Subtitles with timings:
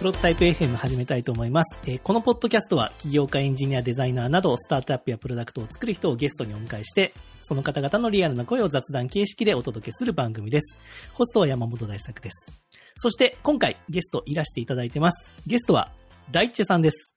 [0.00, 0.04] はい。
[0.04, 1.78] プロトタイプ FM 始めたいと思います。
[1.86, 7.12] えーこのポッドキャストは、起業家、エンジニア、デザイナーなど、スタートアップやプロダクトを作る人をゲストにお迎えして、
[7.42, 10.78] その方々のリアルな声を雑談形式でお届けする番組です。
[11.12, 12.62] ホストは山本大作です。
[12.96, 15.32] そして、今回、ゲストいらしていただいてます。
[15.46, 15.92] ゲストは、
[16.30, 17.14] 大ッチェさんです。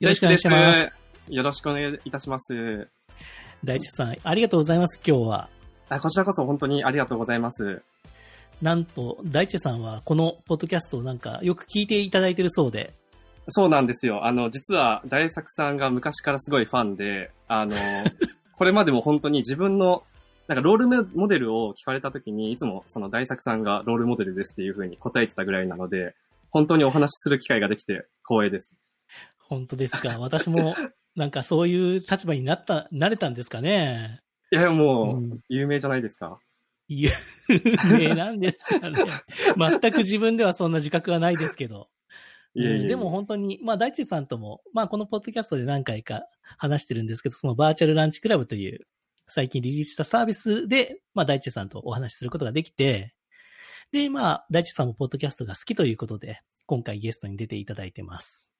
[0.00, 0.92] よろしくお願いします。
[1.28, 1.34] す。
[1.34, 2.88] よろしくお願いいたします。
[3.62, 5.48] 大ッチェさん、ありがとうございます、今日は。
[5.88, 7.82] あこちらこそ本当にありがとうございます。
[8.62, 12.92] なんと、大地さんはこのポッドキャストをなんかよく聞いていただいてるそうで、
[13.48, 14.24] そうなんですよ。
[14.24, 17.74] あの、実は大作さんが昔からすごいファンで、あの、
[18.56, 20.04] これまでも本当に自分の、
[20.46, 26.14] なんかロールモデルを聞かれた時に、いつもその大作さんがロールモデルですっていう風に答えてたぐらいなので、
[26.50, 28.76] 本当にお話しする機会ができて光栄です。
[29.48, 30.18] 本当ですか？
[30.20, 30.76] 私も
[31.16, 34.20] なんかそういう立場になった、なれたんですかね？
[34.52, 36.38] いや、もう、うん有名じゃないですか？
[36.88, 37.08] 有
[37.98, 39.04] 名 なんですかね。
[39.80, 41.88] 全く自分ではそんな自覚はないですけど。
[42.54, 46.22] いえいえいえうんでも本当に、まあ大地さんとも、まあこのポッドキャストで何回か
[46.58, 48.86] 話してるんですけど、そのバーチャルランチクラブという
[49.26, 53.14] 最近リリースしたサービスで、まあ大地さんとお話しすることができて、
[53.90, 58.52] で、まあ大地さんもポッドキャストが好きということで、今回ゲストに出ていただいてます。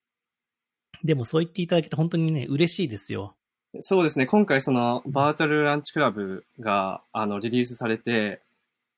[1.05, 3.37] でもそう言っていただけて本当にね、嬉しいですよ。
[3.81, 4.27] そうですね。
[4.27, 8.42] 今回そのバーチャルランチクラブがあのリリースされて、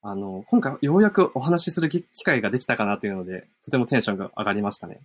[0.02, 5.00] あの、今回ようやくお話しする機会ができたかなというので、とてもテンションが上がりましたね。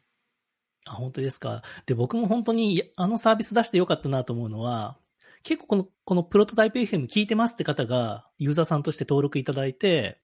[0.86, 1.62] あ、本当ですか。
[1.86, 4.98] で、僕も本当にあのサービス出してよかったなと思うのは、
[5.44, 10.20] 結構この、このプロトタイプ FM 聞いてますって方がユーザーさんとして登録いただいて、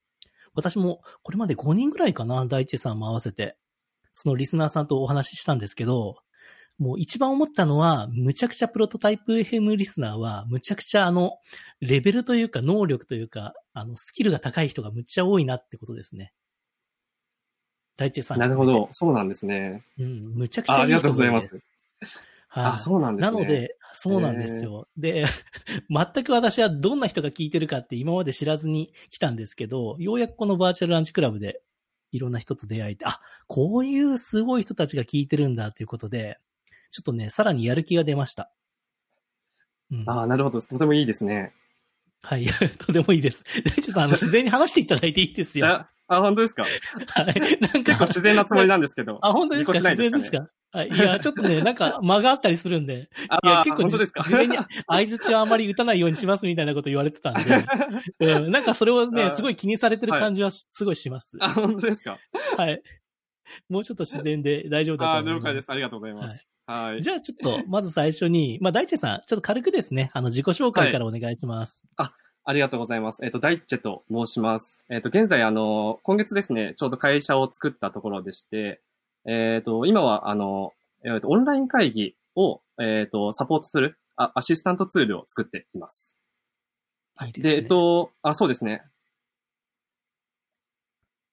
[0.56, 3.58] 私もこれまで5人ぐらいかな、大地さんも合わせて、
[4.12, 6.18] そのリスナーさんとお話ししたんですけど、
[6.78, 11.40] もう一番思ったのは、むちゃくちゃプロトタイプ FM リスナーは、むちゃくちゃあの、
[11.80, 16.34] レベルというか能力というか、あの、スキルが高い人がむっちゃ多いなってことですね。
[17.98, 18.40] 大地さん。
[18.40, 18.90] なるほど。。
[18.92, 19.84] そうなんですね。
[19.98, 21.54] うん、むちゃくちあありがとゃいい人が多いでうございます。
[21.54, 21.64] はい
[22.76, 23.38] あ、そうなんですね。
[23.38, 24.88] なの、で、そうなんですよ。
[24.98, 25.26] で、
[25.90, 31.62] 全く私はどんな人が聞いてるかって今まで知らずに来たんですけど、ようやくこのバーチャルランチクラブで
[32.12, 36.40] いろんな人と出会えて、あ、こういうすごい人たちが聞いてるんだということで、
[36.96, 38.50] ちょっとね、さらにやる気が出ました。
[39.92, 40.62] うん、ああ、なるほど。
[40.62, 41.52] とてもいいですね。
[42.24, 42.46] はい、
[42.80, 43.44] とてもいいです。
[43.66, 45.68] 大地さん、あの、 自然に話していただいていいですよ。
[45.68, 46.64] あ、あ本当ですか？
[47.22, 47.60] はい。
[47.60, 49.20] なんか結構、自然なつもりなんですけど。
[49.22, 49.74] あ、本当ですか？
[49.74, 50.50] ぎこちない自然ですか？
[50.72, 50.88] はい。
[50.90, 54.58] いや、ちょっとね、なんか間があったりするんで、あいや、結構事前に
[54.88, 57.66] 相槌はあまり打たないようにしますみたいなこと言われてたんで、
[58.20, 61.38] うん、なんかそれをね、あすごい気にされてる感じはすごいします。
[61.42, 62.18] あ、本当ですか？
[62.58, 62.82] はい。
[63.70, 65.42] もうちょっと自然で大丈夫だあと思います。
[65.42, 65.70] 了解です。
[65.72, 66.46] ありがとうございまはいす。
[66.68, 67.02] はい。
[67.02, 71.84] じゃあちょっと、まず最初に、まあ、大地さん、ちょっと軽くですね、あの、自己紹介からお願いします。
[72.48, 73.26] ありがとうございます。
[73.26, 74.86] えっ、と、ダイッチェと申します。
[74.90, 78.82] えっ、と、現在、あの、今月ですね、ちょうど会社を作ったところでして、
[79.26, 80.74] えっ、と、今は、あの、
[81.04, 86.16] えーと、オンライン会議を、えっ、と、サポートするあアシスタントツールを作っています。
[87.26, 87.56] いいですね。
[87.56, 88.84] で、えっと、あ、そうですね。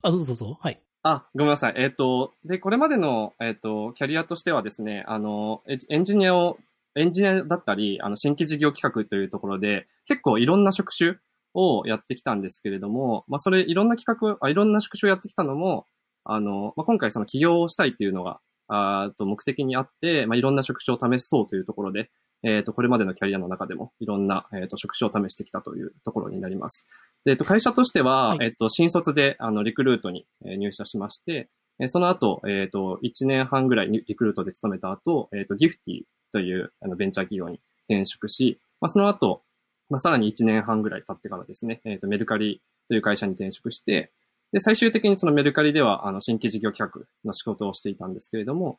[0.03, 0.59] あ、どうぞどうぞ。
[0.61, 0.83] はい。
[1.05, 1.75] あ、ごめんなさい。
[1.77, 6.59] えっ、と、で、これまでの、えっ、と、キャリアとしてはですね、あの、エンジニアを、
[6.95, 11.17] エンジニアだったり、あの、新規事業企画というところで、結構いろんな職種
[11.55, 15.87] をやってきたんですけれども、まあ、それ、いろんな企画、あいろんな職種をやってきたのも、
[16.25, 22.11] あの、まあ、今回その起業をしたいっていうのが、あーと目的にあって、まあ、いろんな職種を試そうというところで、
[22.43, 26.87] えっ、と、これまでのキャリアの中でも、いろんな、えっ、と、職種を試してきたというところになります。
[27.25, 31.49] で、えっと、会社としては、はいえっと、新卒で、あの、リクルートにえー入社しまして、
[31.79, 39.43] えーその後、えっと、1年半ぐらいにリクルートで勤めた後、えっと、ギフティという、あの、ベンチャー企業に転職し、まあ、その後、
[39.89, 44.11] まあ、さらに1年半ぐらい経ってからですね、えっと、メルカリという会社に転職して、
[44.53, 48.79] で、最終的にそのメルカリでは、あの、新規事業企画の仕事をしていたんですけれども、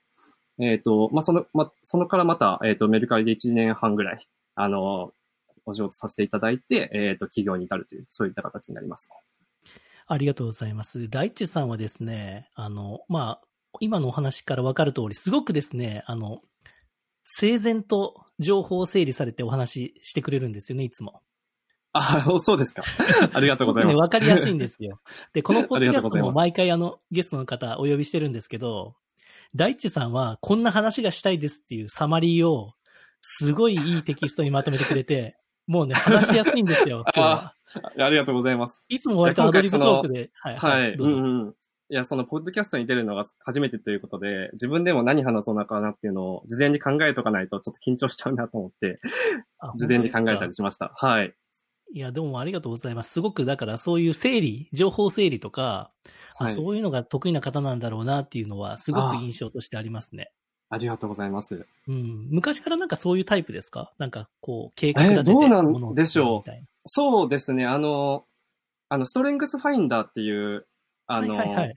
[0.59, 5.11] えっ、と、まあ、その、まあ、そのからまた、えっ、と、メルカリで1年半ぐらい、あの、
[5.65, 9.07] お仕事させていただいて、えっ、と、企業に至るという、そういった形になります。
[10.05, 11.09] ありがとうございます。
[11.09, 13.47] 大地さんはですね、あの、まあ、
[13.79, 16.41] 今のお話からわかる通り、すごくですね、あの、
[17.23, 21.21] 整然と情報を整理されてお話ししてくれるんですよね、いつも。
[21.93, 22.83] あ、そうですか。
[23.33, 23.95] ありがとうございます。
[23.95, 24.99] ね、わかりやすいんですよ。
[25.31, 28.95] で、この ポッドキャストも毎回あの、ゲストの方お呼びしてるんですけど、
[29.55, 32.73] 大地さんはこんな話がしたいですっていうサマリーを、
[33.21, 37.55] すごいいいテキストにまとめてくれて、 もうね、話しやすいんですよ、 今日は。
[37.97, 38.85] ありがとうございます。
[38.89, 40.97] いつも割とアドリブトークで、はい、はい。
[40.97, 41.21] どうぞ。
[41.21, 41.55] んうん。
[41.89, 48.99] いや、その、ポッドキャストに出るのが初めてということで、自分でも何話そうなかなっていうのを事前に考えとかないとちょっと緊張しちゃうなと思って、
[49.59, 50.91] あ事前に考えたりしました。
[50.95, 51.33] はい。
[51.95, 53.11] いや、でもありがとうございます。
[53.11, 55.91] すごく、だからそういう整理、情報整理とか、
[56.39, 60.31] あはいそういうのが得意な方なんだろうなっていうのは、すごく印象としてありますね。
[60.71, 61.67] ありがとうございます。
[61.87, 62.27] うん。
[62.31, 63.93] 昔からなんかそういうタイプですか？
[63.99, 68.25] なんかこう、計画え立ててどうなんものをでしょう作るみたいそうですね、あの、
[68.89, 70.65] あの、ストレングスファインダーっていう、
[71.05, 71.75] あの、はいはいはい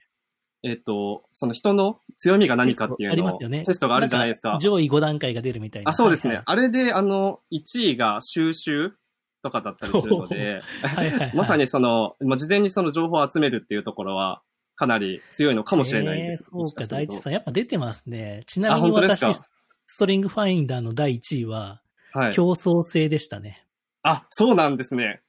[0.63, 4.59] えっ、と、その人の強みが何かっていうのをテストありますよねテストがあるじゃないですかん。
[4.59, 5.91] 上位5段階が出るみたいな。
[5.91, 6.35] あ、そうですね。
[6.35, 8.93] はいあれで、あの、1位が収集
[9.41, 14.41] とかだったりするので、 はいはいはいまさにその、まあ、事前にその情報を集めるっていうところは、
[14.75, 16.51] かなり強いのかもしれないです。
[16.53, 17.33] えーそうか、大地さん。
[17.33, 18.43] やっぱ出てますね。
[18.45, 21.81] ちなみに私か、ストリングファインダーの第1位は、
[22.13, 22.33] はい。
[22.33, 23.65] 競争性でしたね。
[24.03, 25.21] あ、そうなんですね。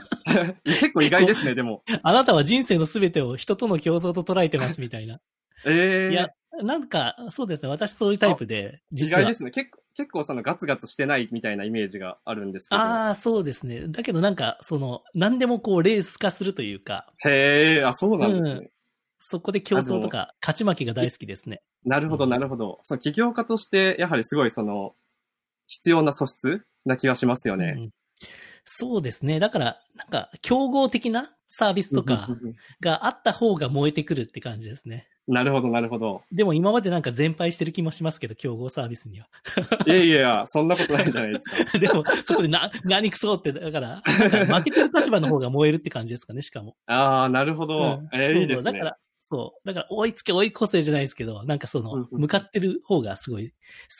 [0.64, 1.82] 結構意外ですね、でも。
[2.02, 5.20] あなたは人生のすべてを人との競争と捉えてますみたいな。
[5.64, 6.28] ええいや、
[6.62, 7.68] なんか、そうですね。
[7.68, 9.20] 私そういうタイプで、意実は。
[9.20, 9.50] 外ですね。
[9.50, 12.80] 結構、結構そのガツガツしてないみたいなイメージがあるんですけど。
[12.80, 13.86] ああ、そうですね。
[13.88, 18.70] だけどなんか、その、何でもこう、レース化するというか、へえ、あ、そうなんですね。
[19.20, 21.62] そこで競争とか、勝ち負けが大好きですね。
[21.84, 22.80] なるほど、うんなるほど。
[22.84, 24.94] その起業家として、やはりすごいその、
[25.66, 27.74] 必要な素質な気がしますよね。
[27.76, 27.90] うん
[28.64, 29.40] そうですね。
[29.40, 32.28] だから、なんか、競合的なサービスとか
[32.80, 35.08] があった方が燃えてくるって感じですね。
[35.30, 36.22] なるほど、なるほど。
[36.32, 39.28] でも今までなんか全敗してる気もしますけど、競合サービスには。
[39.86, 41.78] いやいや、そんなことないじゃないですか。
[41.78, 44.12] でも、そこでな、何くそって、だから、か
[44.58, 46.76] 負けてる立場の方が燃えるって感じですかね、しかも。
[46.86, 47.78] ああ、なるほど。
[47.78, 48.72] うんえーいいですね。
[48.72, 49.66] だから、そう。
[49.66, 53.54] だから、追いつけ追い越せじゃないですけど、なんかその、向かってる方がすごい好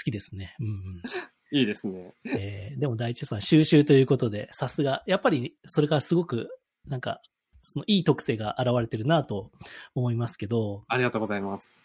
[0.05, 0.57] きですね。
[0.59, 1.61] うんうん。
[1.61, 2.13] いいですね。
[2.25, 6.49] えーでも大地さん、収集ということで、さすが、やっぱり、それがすごく、
[6.87, 7.21] なんか、
[7.63, 9.51] そのいい特性が現れてるなと
[9.95, 11.81] 思いますけど、ありがとうございます。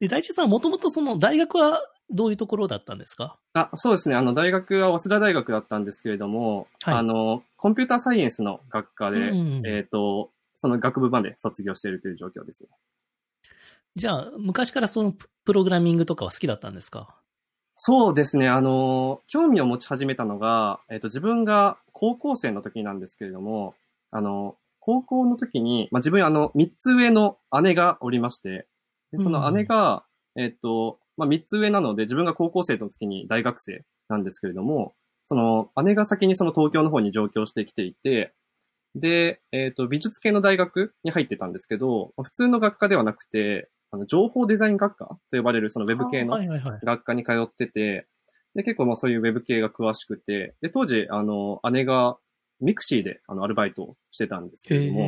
[0.00, 1.80] で、大地さん、もともとその大学は
[2.10, 3.38] どういうところだったんですか？
[3.54, 4.14] あ、そうですね。
[4.14, 12.68] あの、大学は早稲田大学だったんですけれども、はいあの、コンピューターサイエンスの学科で、うんえっ、と、その学部まで卒業しているという状況ですね。
[13.96, 17.16] じゃあ、昔からそのププログラミングとかは好きだったんですか？
[17.76, 18.48] そうですね。
[18.48, 23.74] あの、興味を持ち始めたのが、えっ、と、自分が高校生の時なんですけれども、
[24.10, 24.56] あの、
[24.88, 28.66] 高校の時に、まあ、自分、あの、三つ上の姉がおりまして、
[29.12, 34.94] でその姉が、えっ、と、まあ、三つ上なので、自分が高校生の時に大学生なんですけれども、
[35.26, 38.32] その、姉が先にその東京の方に上京してきていて、
[38.94, 46.38] で、えっ、と、美術系の大学に入ってたんですけど、普通の学科ではなくて、あの、情報デザイン学科と呼ばれるそのウェブ系の。
[46.82, 48.06] 学科に通ってて、
[48.54, 52.16] で、結構まあそういうウェブ系が詳しくて、で、当時、あの、姉が
[52.60, 55.02] ミクシーであのアルバイトをしてたんですけれども、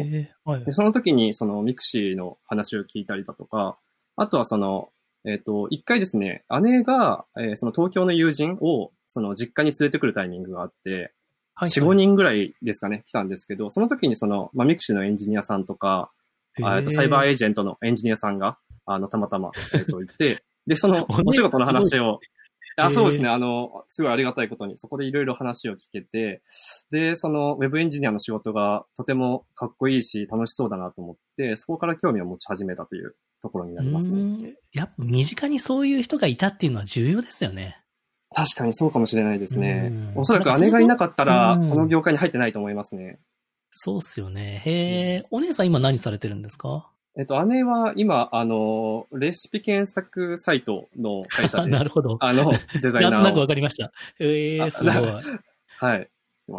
[0.45, 0.73] はいで。
[0.73, 3.79] その時にそのミクシーの話を聞いたりだとか、
[4.17, 4.91] あとはその、
[5.25, 11.13] えっ、と、一回ですね、姉が、えーその東京の友人をその実家に連れてくるタイミングがあって、
[11.55, 16.11] はい4、5人ぐらいですかね、来たんですけど、その時にその、まあ、ミクシーのエンジニアさんとか、
[16.63, 22.21] あとサイバーエージェントのエンジニアさんが、あの、たまたま、えっと、いて、で、その、お仕事の話を、
[22.87, 26.43] あ、そうですね、あの、すごいありがたいことに、そこでいろいろ話を聞けて、
[26.91, 34.21] で、その、ウェブエンジニアの仕事がとてもかっこいいし、楽しそうだなと思って、そこから興味を持ち始めたというところになりますね。
[34.21, 37.77] うんやっぱ身近にそういう人がいたっていうのは重要ですよね。
[38.35, 39.89] 確かにそうかもしれないですね。
[40.15, 43.19] うんおそらく姉がいなかったら、うんこの業界に入ってないと思いますね。
[43.73, 44.63] そうっすよね。
[44.65, 46.90] へえ、お姉さん今何されてるんですか？
[47.19, 52.19] えっと、姉は今、あの、レシピ検索サイトの会社あで、 なるほど。
[52.21, 53.11] あの、デザイナーを。
[53.11, 53.93] なんとなくわかりました。
[54.19, 54.95] へえ、あすごい。
[54.95, 56.09] はい。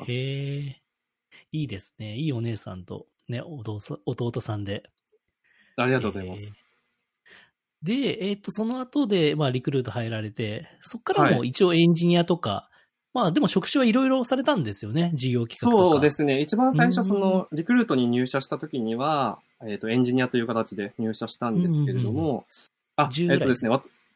[0.08, 0.82] へえ、
[1.52, 2.16] いいですね。
[2.16, 4.84] いいお姉さんと、ね、弟さ弟さんで。
[5.78, 6.46] ありがとうございます。
[6.46, 6.62] えー
[7.84, 12.70] で、えっ、と、その後で、まあ、リクルート入られて、そこからもはい一応エンジニアとか、
[13.14, 15.12] まあ、でも職種はいろいろされたんですよね。
[15.14, 15.94] 事業企画とか。
[15.96, 16.40] そうですね。
[16.40, 22.46] 一番最初、その、リクルートに入社した時には、えっ、と、エンジニアという形で入社したんですけれども、
[22.96, 23.70] あ、10えっ、とですね、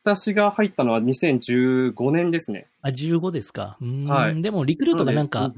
[0.06, 2.68] 私が入ったのは2015年ですね。
[2.82, 3.78] あ、15ですか。
[3.82, 5.52] うーんはいでも、リクルートがなんか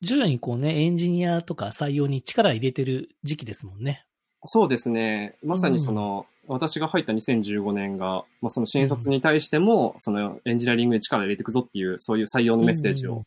[0.00, 4.05] 徐々にこうね、エンジニアとか採用に力入れてる時期ですもんね。
[4.46, 5.36] そうですね。
[5.44, 13.24] まさにその、私が入った2015年が、まあ、その新卒に対しても、そのエンジニアリングに力入れていくぞっていう、そういう採用のメッセージうんを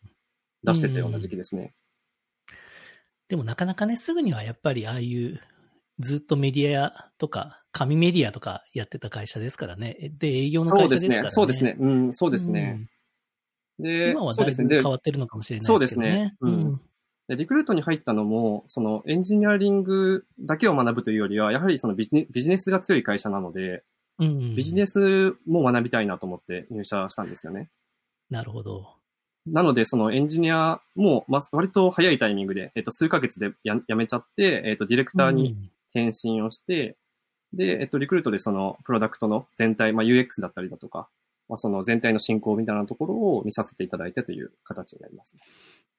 [0.64, 1.74] 出してたような時期ですね。
[3.28, 5.40] でもなかなかね、すぐにはやっぱりああいう、
[6.00, 10.12] ずっとメディアとか、紙メディアとかやってた会社ですからね。
[10.18, 11.32] で、営業のそうですね会社ですからね。。
[11.32, 11.76] そうですね。
[11.80, 12.88] うん、そうですね。
[13.80, 13.86] うん。
[13.86, 14.68] で、今はだいそうですね。
[14.70, 15.78] でぶ変わってるのかもしれないですね。
[15.78, 16.82] そうですねうん
[17.30, 23.84] でリクルートに入ったのも、そのエンジニアリングだけを学ぶというよりは、やはりそのビジネスが強い会社なので、
[24.18, 24.28] うん。
[24.28, 27.70] うんビジネスも学びたいなと思って入社したんですよね。
[28.30, 28.96] なるほど。
[29.46, 35.56] なので、そのエンジニアも、まあ、割と早いタイミングで、えっと、数ヶ月でや辞めちゃって、えっと、ディレクターに
[35.94, 36.98] 転身をして、
[37.54, 41.08] で、えっと、リクルートでそのプロダクトの全体、まあ、UX だったりだとか、
[41.50, 45.41] まあ、その全体の進行みたいなところを見させていただいてという形になります、ね。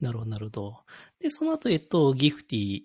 [0.00, 0.76] なるほど、なるほど。
[1.21, 2.80] で、その後、えっと、ギフティ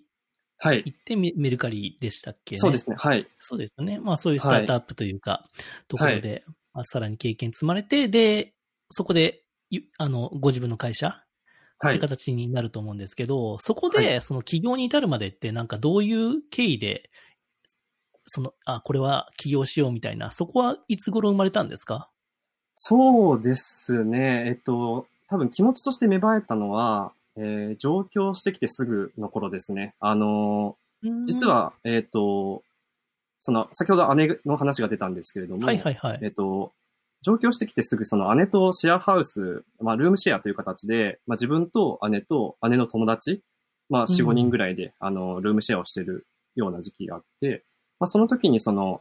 [0.58, 0.84] はい。
[0.84, 2.96] 行ってメメルカリでしたっけ、ね、そうですね。
[2.98, 3.26] はい。
[3.40, 3.98] そうですよね。
[4.00, 5.48] まあそういうスタートアップというか、
[5.88, 8.54] ところで、まあ、さらに経験積まれて、で、
[8.90, 11.24] そこで、ゆあの、ご自分の会社って
[11.88, 11.98] はい。
[11.98, 17.10] 形になると思うんですけど、そこはで、その起業に至るまでって、なんかどういう経緯で、
[18.26, 22.10] その、あ、これは起業しようみたいな、そこはいつ頃生まれたんですか？
[22.76, 24.44] そうですね。
[24.46, 29.94] えっと、多分気持ちとして芽生えたのは、えー上京してきてすぐの頃ですね。
[29.98, 32.62] あのー実、は、えっと、
[33.40, 36.18] その、先ほど姉の話が出たんですけれども、はいはいはい。
[36.22, 36.72] えっと、
[37.22, 43.42] 上京してきてすぐその姉とシェアハウス、まあルームシェアという形で、まあ自分と姉と姉の友達、
[43.88, 47.64] まあ4、うん5人ぐらいで、あの、ルームシェアをしてるような時期があって、
[48.00, 49.00] まあその時にその、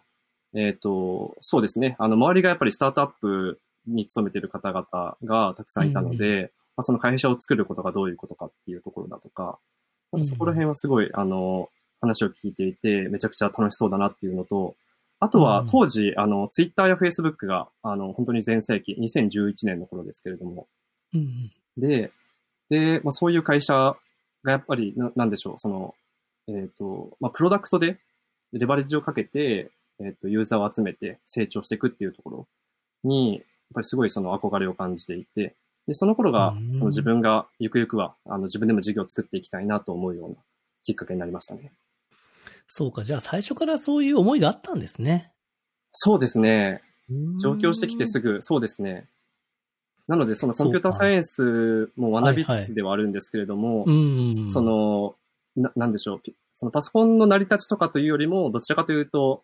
[0.54, 9.60] えっ、と、そうですね、あの、周りがやっぱりスタートアップに勤めてる方々がたくさんいたので、まあその会社を作ることがどういうことかっていうところだとか、
[10.24, 11.70] そこら辺はすごい、あの、
[12.02, 14.76] 話を聞いていて、めちゃくちゃ楽しそうだなっていうのと、
[15.20, 20.68] あとはうん当時、あの、ツイッターやフェイスブックが、あの、本当に全盛期、2011年の頃ですけれども、
[21.14, 21.52] うんうん。
[21.78, 22.12] で、
[22.70, 23.96] で、まあ、そういう会社
[24.44, 25.96] がやっぱり、ななんでしょう、その、
[26.48, 27.98] えっ、と、まあ、プロダクトで
[28.54, 32.48] レバレッジをかけて、えっ、と、ユーザーを集めて成長していくっていうところ
[33.04, 33.44] に、
[33.76, 35.56] ぱりすごいその憧れを感じていて、
[35.88, 40.36] で、その頃がうん、その自分がゆくゆくは、あの、自分でも事業を作っていきたいなと思うような
[40.84, 41.72] きっかけになりましたね。
[42.68, 45.32] そうか、じゃあ最初からそういう思いがあったんですね。
[45.94, 46.82] そうですね。
[47.40, 48.34] 上京してきてすぐ。
[48.34, 49.08] ぐ、そうですね。
[50.08, 54.50] なので、そのコンピューターサイエンスも学びつつではあるんですけれども、うん。
[54.52, 55.16] そ、の、
[55.56, 56.22] な、なんでしょう。
[56.56, 59.44] そのパソコンの成り立ちとかというよりも、どちらかというと、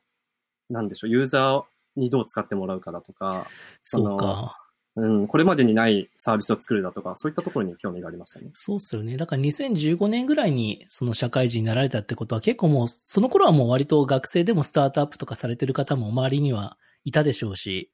[0.69, 1.63] なんでしょう、ユーザー
[1.95, 3.47] にどう使ってもらうかだとか、
[3.83, 4.57] そうか。
[4.97, 8.49] うん、これまでにないサービスを作るだとか、そういったところに興味がありましたね。
[8.53, 9.15] そうっすよね。
[9.15, 17.93] だから2015年ぐらいにその社会人になられたってことは結構もう、その頃はもう割と学生でもスタートアップとかされてる方も周りにはいたでしょうし、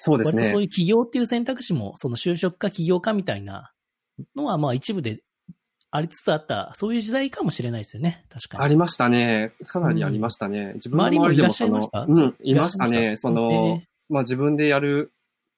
[0.00, 0.42] そうですね。
[0.42, 3.72] 割とそういう起業っていう選択肢も、その就職か起業かみたいな
[4.34, 5.22] のはまあ一部で
[5.96, 8.24] ありつつあった、そういう時代かもしれないですよね。
[8.28, 8.64] 確かに。
[8.64, 9.52] ありましたね。
[9.66, 10.72] かなりありましたね。
[10.74, 12.02] 自分の周りもいらっしゃいました？
[12.02, 13.16] うん、いましたね。
[13.16, 15.12] その、えまあ自分でやる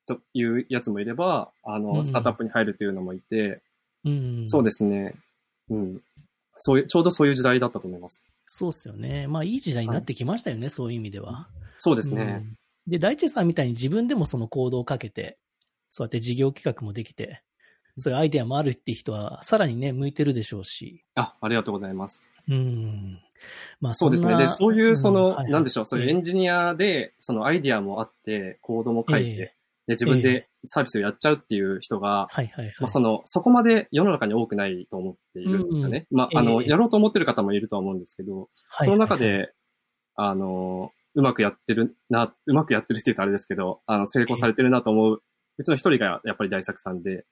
[0.07, 4.49] というやつもいれば、あうんの、スタートアップに入るというのもいて、ーうん。
[4.49, 5.15] そうですね。
[5.71, 6.01] うん。
[6.59, 8.23] そういう、ちょうどそういう時代だったと思います。
[8.45, 9.27] そうっすよね。
[9.29, 11.49] まあいい時代になってきましたよね、そういう意味では。
[11.79, 12.23] そうですね。
[12.23, 12.57] うん
[12.89, 15.39] で、大地さんみたいに自分でもその行動をかけて、
[15.89, 17.43] そうやって事業企画もできて、
[17.97, 21.05] そういうアイデアもあるって人は、さらにね、向いてるでしょうし。
[21.15, 22.31] あ、ありがとうございます。
[22.49, 23.19] うん。
[23.81, 24.37] まあ、そうですね。
[24.37, 32.75] で、そういう、その、んはいはいなんでしょう、そういうエンジニアで、そのアイディアもあって、コードも書いて、ええで、自分でサービスをやっちゃうっていう人が、はいはいはい。
[32.81, 36.07] まあ、その、そこまで世の中に多くないと思っているんですよね。
[36.11, 39.53] まあ、あの、ええやろうと思ってる方もいるとは思うんですけど、はいその中で、
[40.17, 45.23] あの、うまくやってるな、うまくやってるって言うとあれですけど、あの、成功されてるなと思う、
[45.59, 47.25] うちの一人がやっぱり大作さんで、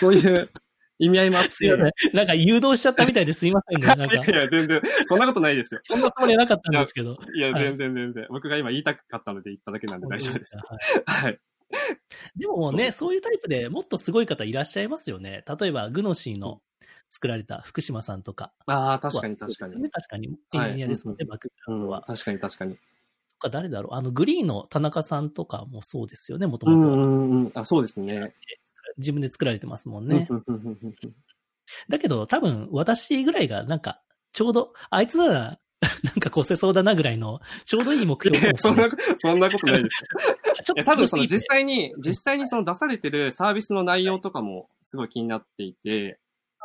[0.00, 0.50] そういう
[0.98, 1.68] 意味合いもあって。
[2.12, 3.86] なんか誘導しちゃったみたいですいませんね。
[3.86, 5.80] なんかいや、いや、全然、そんなことないですよ。
[5.84, 7.18] そんなつもりはなかったんですけど。
[7.34, 8.26] いや、はい全然全然。
[8.30, 10.58] 僕が今言いたかったので言っただけなんで大丈夫です。
[10.58, 11.38] 本当かはいはい。
[12.36, 15.44] でもね、そういうタイプでもっとすごい方いらっしゃいますよね。
[15.60, 16.62] 例えば、グノシーの
[17.10, 18.52] 作られた福島さんとか。
[18.66, 19.90] ああ、確かに確かに。
[19.90, 20.36] 確かに。
[20.54, 22.02] エンジニアですもんね、バックグうんラウンドは。
[22.02, 22.76] 確かに確かに。
[22.76, 22.80] と
[23.38, 23.94] か誰だろう。
[23.94, 26.88] あの、グリーンの田中さんとかもそうですよね、もともと。
[26.88, 27.52] うん。
[27.54, 28.34] あ、そうですね。
[28.96, 30.26] 自分で作られてますもんね。
[31.88, 34.02] だけど、多分、私ぐらいが、なんか、
[34.32, 35.58] ちょうど、あいつなら、
[36.02, 38.42] なんか越せそうだなぐらいの、ちょうどいい目標い。
[38.42, 40.02] やそんな、そんなことないです。
[40.02, 40.08] よ。
[40.64, 46.18] ちょいや、多分その実際に、実際にその出されてるサービスの内容とかもすごい気になっていて、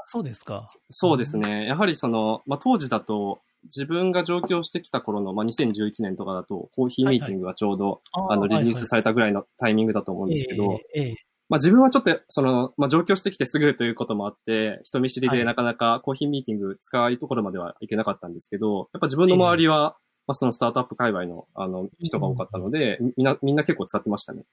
[0.07, 0.67] そうですか。
[0.89, 1.65] そうですね。
[1.65, 11.15] やはりその、まあ、当時だと、自分が上京してきた頃の、まあ、2011年とかだと、コーヒーミーティングがちょうど、あの、リリースされたぐらいのタイミングだと思うんですけど、ええええ
[11.53, 19.95] まあ自分はちょっと、その、まあ上京してきてすぐということもあって、人見知りはいでなかなかコーヒーミーティング使いところまではいけなかったんですけど、やっぱ自分の周りは、
[20.25, 24.45] まあそのスタートアップ界隈の、あの、人が多かったので、みんな、みんな結構使ってましたね。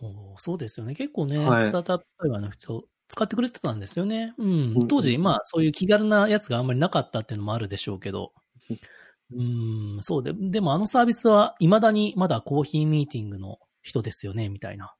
[0.00, 0.94] おーそうですよね。
[0.94, 4.32] 結構ね、はいスタートアップ界隈の人、使ってくれてたんですよね。
[4.38, 4.88] ううんん。
[4.88, 8.32] 当時、まあ、そういう気軽なやつがあんまりなかったっていうのもあるでしょうけど。
[9.34, 14.94] うん、そうで、でもあのサービスは、未だにまだコーヒーミーティングの人ですよね、みたいな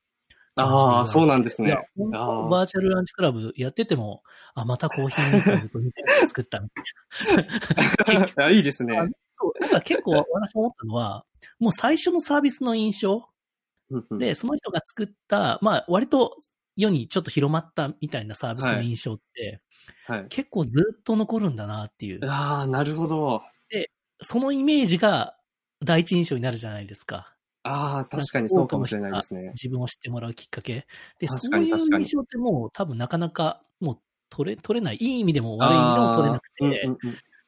[0.57, 4.23] ああ、そうなんですね。、バーチャルランチクラブやってても、
[4.55, 8.51] あ、またコーヒーミーティングとみたいなの作ったみたいな。
[8.53, 8.99] いいですね。
[9.35, 11.25] そう、だから結構私思ったのは、
[11.59, 13.29] もう最初のサービスの印象
[14.11, 16.37] で、その人が作った、まあ割と
[16.77, 19.63] 世にちょっと広まったみたいなサービスの印象って、
[20.07, 20.27] はい。
[20.29, 23.43] 結構ずっと残るんだなっていう、ああ、なるほど。
[24.25, 25.37] そのイメージが
[25.83, 27.32] 第一印象になるじゃないですか。
[27.65, 29.51] ああ、確かにそうかもしれないですね。
[29.55, 30.87] 自分を知ってもらうきっかけ。
[31.19, 34.97] で、確そういう印象ってもう多分なかなかもう取れ、取れない。
[35.01, 36.99] いい意味でも悪い意味でも取れなくて、うんうん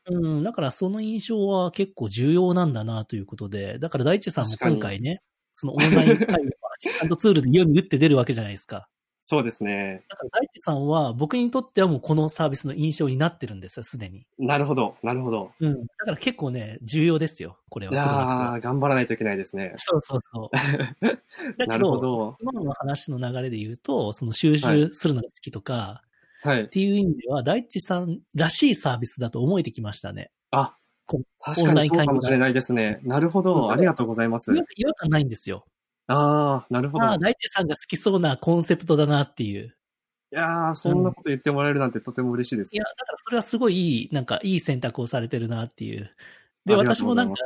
[0.07, 8.89] うんうん、だからその印象は結構重要なんだなということで、だから大地さんも今回ね、そのオンライン会議のアシスタントツールで世に打って出るわけじゃないですか。
[9.27, 10.05] そうですね。
[10.11, 14.27] だから大地さんは僕にとってはもうこのサービスの印象になってるんですよ、すでに。
[14.39, 15.51] なるほど、なるほど。
[15.61, 15.87] うん。
[15.87, 17.95] だから結構ね、重要ですよ、これは。
[17.95, 19.73] いやプロダクトはー頑張らないといけないですね。
[19.79, 20.57] そうそうそう。
[21.57, 22.37] だなるほけど、ど。
[22.43, 26.03] 今の話の流れで言うと、その収集するのが好きとか、
[26.43, 26.69] はいっ。
[26.69, 30.33] ていう意味では、大地さんらしいサービスだと思えてきましたね。
[30.51, 30.77] あ
[31.07, 33.01] こ、確かにそうかもしれないですね。
[33.05, 33.71] なるほうんど。
[33.71, 35.65] ありがとうございます違和感ないんですよ。
[36.07, 37.05] ああ、なるほど。
[37.05, 39.75] ああ、い大地さんが好きそうなコンセプトだなっていう。
[40.35, 42.79] やーそんなこと言ってもらえるなんてとても嬉しいですい。
[42.79, 46.11] や、だからそれはすごいいい、なんかいい選択をされてるなっていう。
[46.67, 47.37] で、私もなんか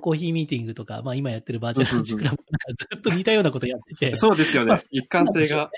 [0.00, 2.44] コーヒーミーティングとか、まあ今やってるバーチャルランチクラブんか
[2.76, 4.16] ずっと似たようなことやってて。
[4.16, 4.76] そうですよまあ。
[4.76, 5.70] ね一貫性が。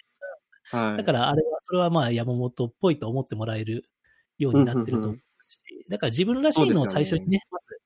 [0.65, 0.97] はい。
[0.99, 3.89] だからあれは、それはまあ山本っぽいと思ってもらえる
[4.39, 7.81] ようになってると思うし、だから自分らしいのを最初にね、まず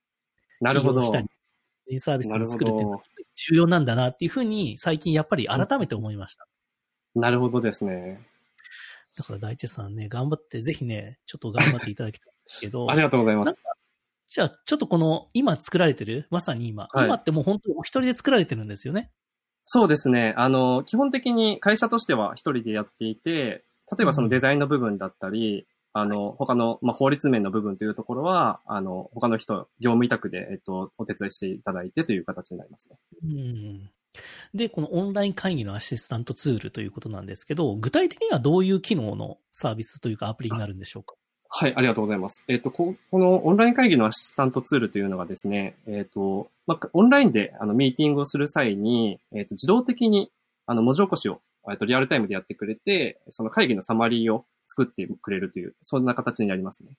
[0.61, 1.01] なるほど。
[1.01, 1.31] したり、個
[1.87, 2.99] 人サービスを作るっていうのは
[3.49, 6.47] 重要なんだなっていうふうに最近やっぱり改めて思いました。
[7.15, 8.19] なるほどですね。
[9.17, 13.61] だから大地さんね、頑張って、ぜひね、ちょっと頑張っていただきたいんですけど あ、りがとうございます。
[14.27, 19.11] じゃあちょっとこの今作られてる、まさに今、はい今ってもう本当にお一人で作られてるんですよね？
[19.65, 20.33] そうですね。
[20.37, 23.65] あの、基本的に会社としては一人でやっていて、
[23.97, 32.97] 例えばそのデザインの部分だったり、あの、他の、まあ、法律面の部分というところは、あの、他の人、業務委託で、えっと、お手伝いしていただいてという形になりますね。
[33.23, 33.89] うん
[34.53, 41.15] で、このオンライン会議のアシスタントツールということなんですけど、具体的にはどういう機能のサービスというかアプリになるんでしょうか？
[41.47, 42.43] はい、ありがとうございます。
[42.49, 50.29] えっ、と、ここのオンライン会議のアシスタントツールというのがですね、えっ、と、まあ、オンラインであのミーティングをする際に、えっ、と、自動的に
[50.65, 51.39] あの文字起こしを、
[51.71, 56.97] えっと、リアルタイムでやってくれて、その会議のサマリーを作ってくれるという、そんな形になりますね。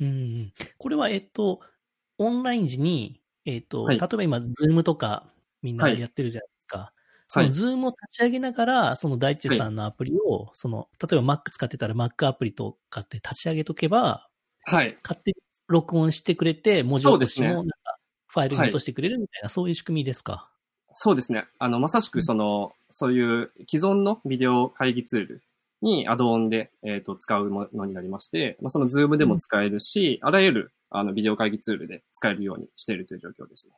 [0.00, 0.52] うん。
[0.78, 1.60] これは、えっと、
[2.18, 6.92] オンライン時に、えっと、はい例えば今、ズームとかみんなはいやってるじゃないですか。
[7.28, 14.28] そはいのズームを立ち上げながら、その大地さんのアプリを、その、例えば Mac 使ってたら Mac アプリとかって立ち上げとけば、
[14.64, 14.98] はい。
[15.02, 15.36] 勝手に
[15.68, 20.50] 録音してくれて、文字起こしもなんかファイルに落としてくれるみたいな、そういう仕組みですか？
[21.00, 21.46] そうですね。
[21.60, 25.42] あの、まさしくその、そういう既存のビデオ会議ツール
[25.80, 33.74] にアドオンで、えっ、と、使うものになりまして、まあ、そのズームでも使えるし、あらゆる、あの、ビデオ会議ツールで使えるようにしているという状況ですね。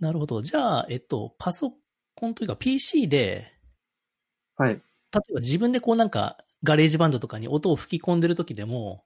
[0.00, 0.40] なるほど。
[0.40, 1.74] じゃあ、えっと、パソ
[2.14, 3.52] コンというか PC で、
[4.56, 4.70] はい。
[4.70, 4.80] 例え
[5.34, 9.04] ば自分でこうなんか、ガレージバンドとかに音を吹き込んでる時でも、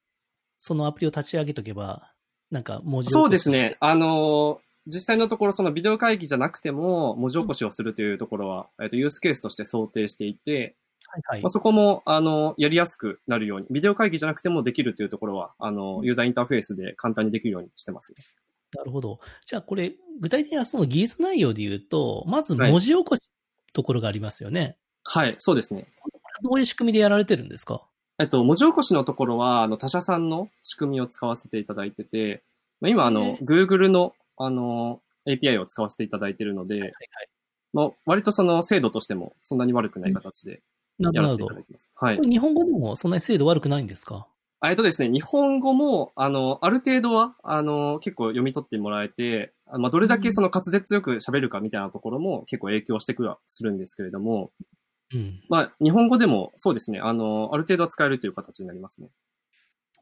[0.60, 2.12] そのアプリを立ち上げとけば、
[2.52, 3.76] なんか文字起こしそうですね。。
[3.80, 10.76] あのー実際のところ、そのビデオ会議じゃなくても、文字起こしをするというところは、えっ、と、ユースケースとして想定していて、
[11.08, 11.50] はいはいまあ、。
[11.50, 18.24] そこも、あの、やりやすくなるように、ビデオ会議じゃなくてもできるというところは、あの、ユーザーインターフェースで簡単にできるようにしてますね。
[18.76, 19.20] なるほど。
[19.46, 23.22] じゃあこれ、具体的なその技術内容で言うと、まずはい文字起こし
[23.72, 24.76] ところがありますよね。
[25.04, 25.86] はい、そうですね。
[26.42, 27.82] どういう仕組みでやられてるんですか？
[28.18, 32.42] えっと、文字起こしのところは、あの、他社さんの仕組みを使わせていただいてて、
[32.80, 36.92] まあ、今、あの Google の、あの、API を使わせていただいているので、はいはい。
[37.72, 40.62] まあ、割とその精度としてもそんなに悪くない形で
[40.98, 41.54] やらせていた。
[41.54, 41.88] だいてます。
[41.94, 44.26] はい日本語でもそんなに精度悪くないんですか？
[44.60, 54.50] あえっとですね、日本語も、あの、ある程度は、あの、結構読み取ってもらえて、あまあ、どれだけその滑舌よく喋るかみたいなところも結構影響してくるはするんですけれども、
[55.12, 55.42] うん。
[55.50, 59.08] まあ、日本語でもそうですね、あの、ある程度は使えるという形になりますね。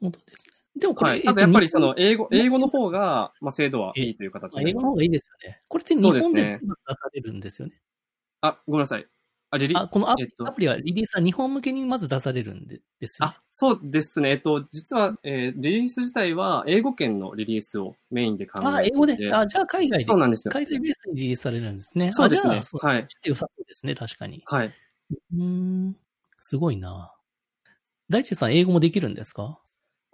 [0.05, 0.81] 本当ですね。
[0.81, 1.21] でもこれ、はい。
[1.23, 4.73] ただやっぱりその日英語、英語の方が、まあ、精度はいいという形本英。
[4.73, 5.61] 語の方がいいですよね。
[5.67, 7.81] これって日本で出されるんですよね。
[8.41, 9.07] あ、ごめんなさい。
[9.51, 14.31] あ、リリあ、このアプリ,、えっとアプリはリリースは日本向けにまず出されるんでですよねあ。、そうですね。
[14.31, 18.95] えっと、実は、えーリリース自体は英語圏のリリースをメインで考あ、えていて。
[18.95, 19.35] 英語で。
[19.35, 20.51] あ、じゃあ海外でそう、なんですよ。
[20.53, 22.11] 海外ベースにリリースされるんですね。
[22.11, 23.07] そうですねはい。
[23.25, 24.43] 良さそうですね、確かに。
[24.45, 24.73] はい。
[25.33, 25.97] うーん、
[26.39, 27.13] すごいな。
[28.09, 29.59] 大地さん、英語もできるんですか？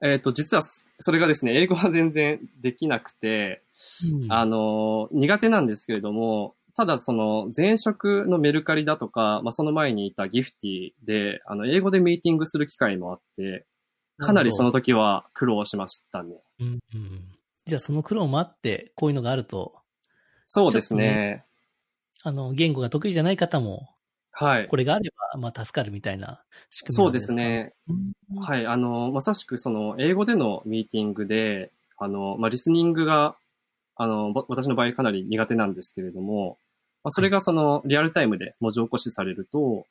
[0.03, 0.63] えっ、と、実は、
[0.99, 3.61] それがですね、英語は全然できなくて、
[4.11, 13.65] うんあの、苦手なんですけれども、ただその前職のメルカリだとか、まあその前にいたギフティで、あの、英語でミーティングする機会もあって、
[14.17, 16.35] かなりその時は苦労しましたね。
[16.59, 17.21] うんうん。
[17.65, 19.75] じゃあその苦労もあって、こういうのがあると、
[20.47, 21.45] そうですちょっね。
[22.23, 23.89] あの、言語が得意じゃない方も、
[24.31, 24.67] はい。
[24.67, 27.33] これがあれば、まあ助かるみたいな仕組みそうでなんですか？
[27.33, 27.73] すね。
[27.89, 28.41] うん。
[28.41, 28.65] はい。
[28.65, 33.35] あの、まさしくその、英語でのミーティングで、あの、まあ、リスニングが、
[33.95, 36.57] あの、ば私の場合かなり苦手なんですけれども、
[37.03, 39.85] まあ、それがその、リアルタイムで文字起こしされると、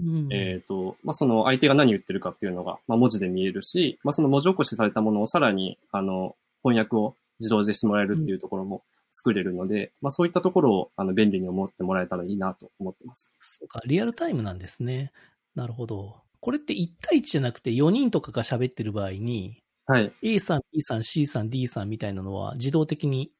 [0.00, 8.82] うんえっ、と、まあ、その相手が何言ってるかっていうのが、まあ、文字で見えるし、まあ、その文字起こしされたものをさらに、あの、翻訳を自動でしてもらえるっていうところも
[9.18, 13.32] 作れるので、まあ、そういったところを、あの、便利に思ってもらえたらいいなと思ってます。
[13.40, 15.12] そうか、リアルタイムなんですね。
[15.56, 16.22] なるほど。
[16.40, 20.12] これって1対1じゃなくて4人とかが喋ってる場合に、はい。
[20.22, 23.32] A さん、B さん、C さん、D さんみたいなのは自動的に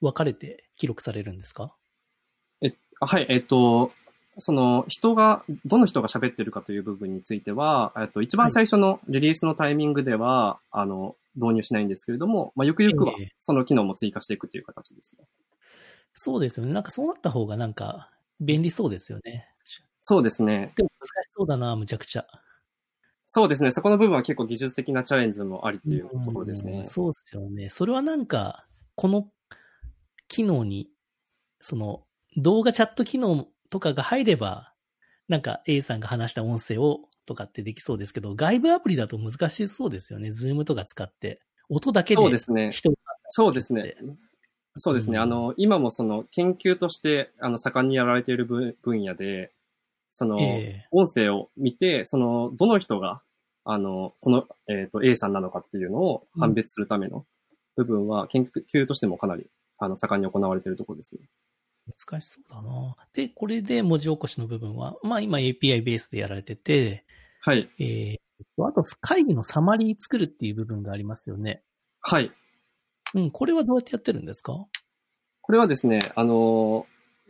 [0.00, 1.74] 分かれて記録されるんですか？
[3.02, 3.92] あはい、えっ、と、
[4.38, 15.24] その人が、どの人が喋ってるかという部分については、えっと、一番最初のリリースのタイミングでは、あの、導入しないんですけれども、まあ、ゆくゆくはええその機能も追加していくという形ですね。
[16.12, 16.72] そうですよね。
[16.72, 19.46] なんかそうなった方がなんか便利そうですよね。
[20.02, 20.72] そうですね。
[20.76, 22.26] でも難しそうだな、むちゃくちゃ。
[23.32, 23.70] そうですね。
[23.70, 26.84] そこの部分は結構技術的なチャレンジもありっていうところですねうん。
[26.84, 27.68] そうですよね。
[27.68, 28.66] それはなんか、
[28.96, 29.28] この
[30.26, 30.90] 機能に、
[31.60, 32.02] その
[32.36, 34.74] 動画チャット機能とかが入れば、
[35.28, 40.32] なんか A さんが話した音声をとかってできそうですけど、外部アプリだと難しそうですよね。
[40.32, 41.40] ズームとか使って。
[41.68, 42.72] 音だけでそうですね。
[42.72, 42.96] 人が
[43.28, 43.94] そうですね。
[44.76, 45.18] そうですね。
[45.18, 49.52] うんあの、今もその研究として、あの、盛んにやられている分分野で、
[50.10, 53.22] その、ええ音声を見て、その、どの人が、
[53.64, 57.26] あの、この、えっ、と、A さんなのかっていうのを判別するための
[57.76, 59.46] 部分は、研究としてもかなり、
[59.78, 61.20] あの、盛んに行われているところですね。
[61.86, 62.96] 難しそうだな。
[63.12, 67.04] で、これで文字起こしの部分は、まあ今 API ベースでやられてて、
[67.40, 67.68] はい。
[67.78, 68.16] えー
[68.56, 71.62] とあと会議のサマリー作るっていう部分がありますよね。
[72.00, 72.30] はい。
[73.14, 74.66] うん、これはどうやってやってるんですか？
[75.42, 76.86] これはですね、あの、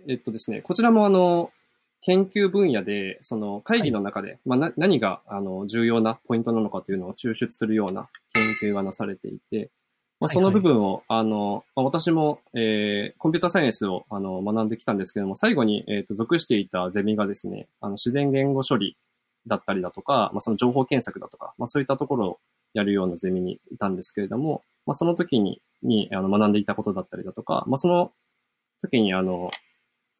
[0.08, 1.50] えっとですね、こちらもあの、
[2.02, 8.08] 研究分野で、その会議の中で、まあな、何が、あの、重要なポイントなのかというのを抽出するような
[8.60, 9.70] 研究がなされていて、
[10.20, 18.96] まあ、その部分を、あの、まあ、私も、えー、コンピューターサイエンスを、あの、学んできたんですけども、最後に、えっ、と、属していたゼミがですね、あの、自然言語処理
[19.46, 22.38] だったりだとか、まあ、その情報検索だとか、まあ、そういったところを
[22.74, 28.12] やるようなゼミにいたんですけれども、まあ、その時に、に、あの、学んでいたことだったりだとか、まあ、その
[28.82, 29.50] 時に、あの、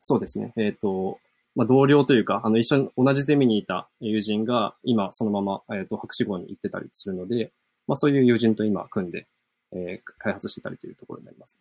[0.00, 1.18] そうですね、えっ、と、
[1.54, 7.52] まあ、同僚というか、あの、一緒に同じゼミにいた友人が、今、そのまま、えっ、と、博士号に行ってたりするので、
[7.87, 9.26] まあ、そういう友人と今、組んで、
[9.72, 11.56] えー開発してたりというところになります。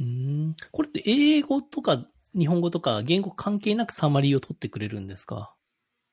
[0.00, 0.56] うん。
[0.72, 2.04] これって英語とか
[2.36, 5.54] 日本語とか言語関係なくサマリーを取ってくれるんですか？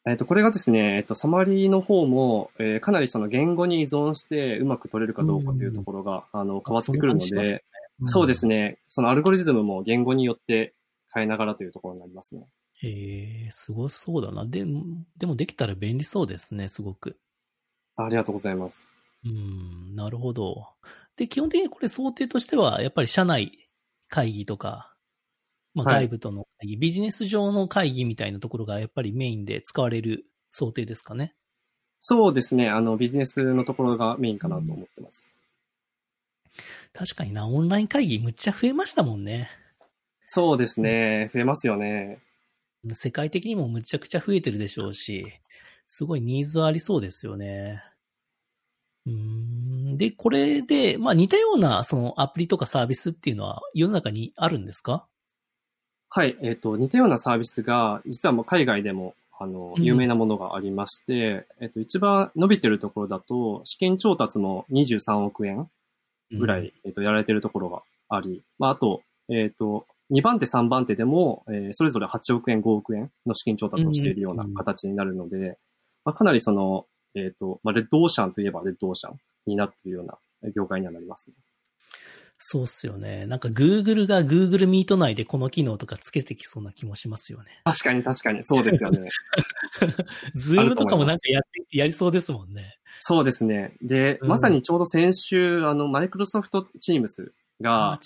[0.07, 7.63] えっ、と、これがですね、えっ、と、サマリーの方も、えーかなりその言語に依存してうまく取れるかどうかというところが、あの、変わってくるので、
[7.99, 10.73] ますそうですね、そのアルゴリズムも言語によって
[11.13, 12.47] 変えながらというところになりますね。
[12.79, 14.45] へえ、すごそうだな。
[14.45, 14.85] でも、
[15.17, 17.17] でもできたら便利そうですね、すごく。
[17.97, 18.85] ありがとうございます。
[19.25, 20.67] うん、なるほど。
[21.17, 23.67] で、基本的にこれ想定としては、やっぱり社内
[24.07, 24.95] 会議とか、
[25.77, 31.35] まあ、はい外部との会議、ビジネス上の会議みたいなところがやっぱりメインで使われる想定ですかね？
[32.01, 35.33] そうですね、あの、ビジネスのところがメインかなと思ってます。
[36.93, 39.49] 確かにな、オンライン会議むっちゃ増えましたもんね。
[40.25, 42.19] そうですね、増えますよね。
[42.93, 45.27] 世界的にもむちゃくちゃ増えてるでしょうし、
[45.87, 47.83] すごいニーズはありそうですよね。
[49.05, 55.07] うーんで、これで、まあ似たようなそのアプリとかサービスっていうのは世の中にあるんですか？
[56.17, 59.83] はい、えっ、と、似たようなサービスが、実はもう海外でも、あの、うん。
[59.83, 65.69] 有名なものがありまして、えっ、と、一番伸びてるところだと、試験調達も23億円
[66.31, 75.59] ぐらい、えっ、と、やられてるところがあり、まあ、あと、えっ、と、2番手、3番手でも、えーそれぞれ8億円、5億円の資金調達をしているような形になるので、
[76.03, 80.17] まあ、かなりその、えっ、と、まあ、レッドオーシャンといえばレッドオーシャンになっているような
[80.55, 81.35] 業界にはなりますね。
[82.39, 83.25] そうっすよね。
[83.25, 87.45] なんか Google が Google Meet 内でこの機能とかつけてきそうな気もしますよね。
[87.63, 89.09] 確かに確かに、そうですよね。
[90.37, 92.77] Zoom とかもなんかややりそうですもんね。
[92.99, 93.73] そうですね。
[93.81, 97.99] で、うんまさにちょうど先週、あの、マイクロソフトチームスが、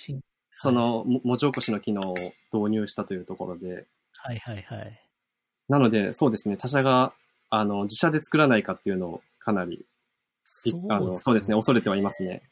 [0.55, 2.15] そ、の、も文字起こしの機能を
[2.53, 3.85] 導入したというところで、
[4.17, 5.01] はいはいはい。
[5.67, 7.13] なので、そうですね、他社が、
[7.49, 9.85] あの、自社で作らないかっていうのをかなり、い
[10.43, 12.43] そうあのそうですね、恐れてはいますね。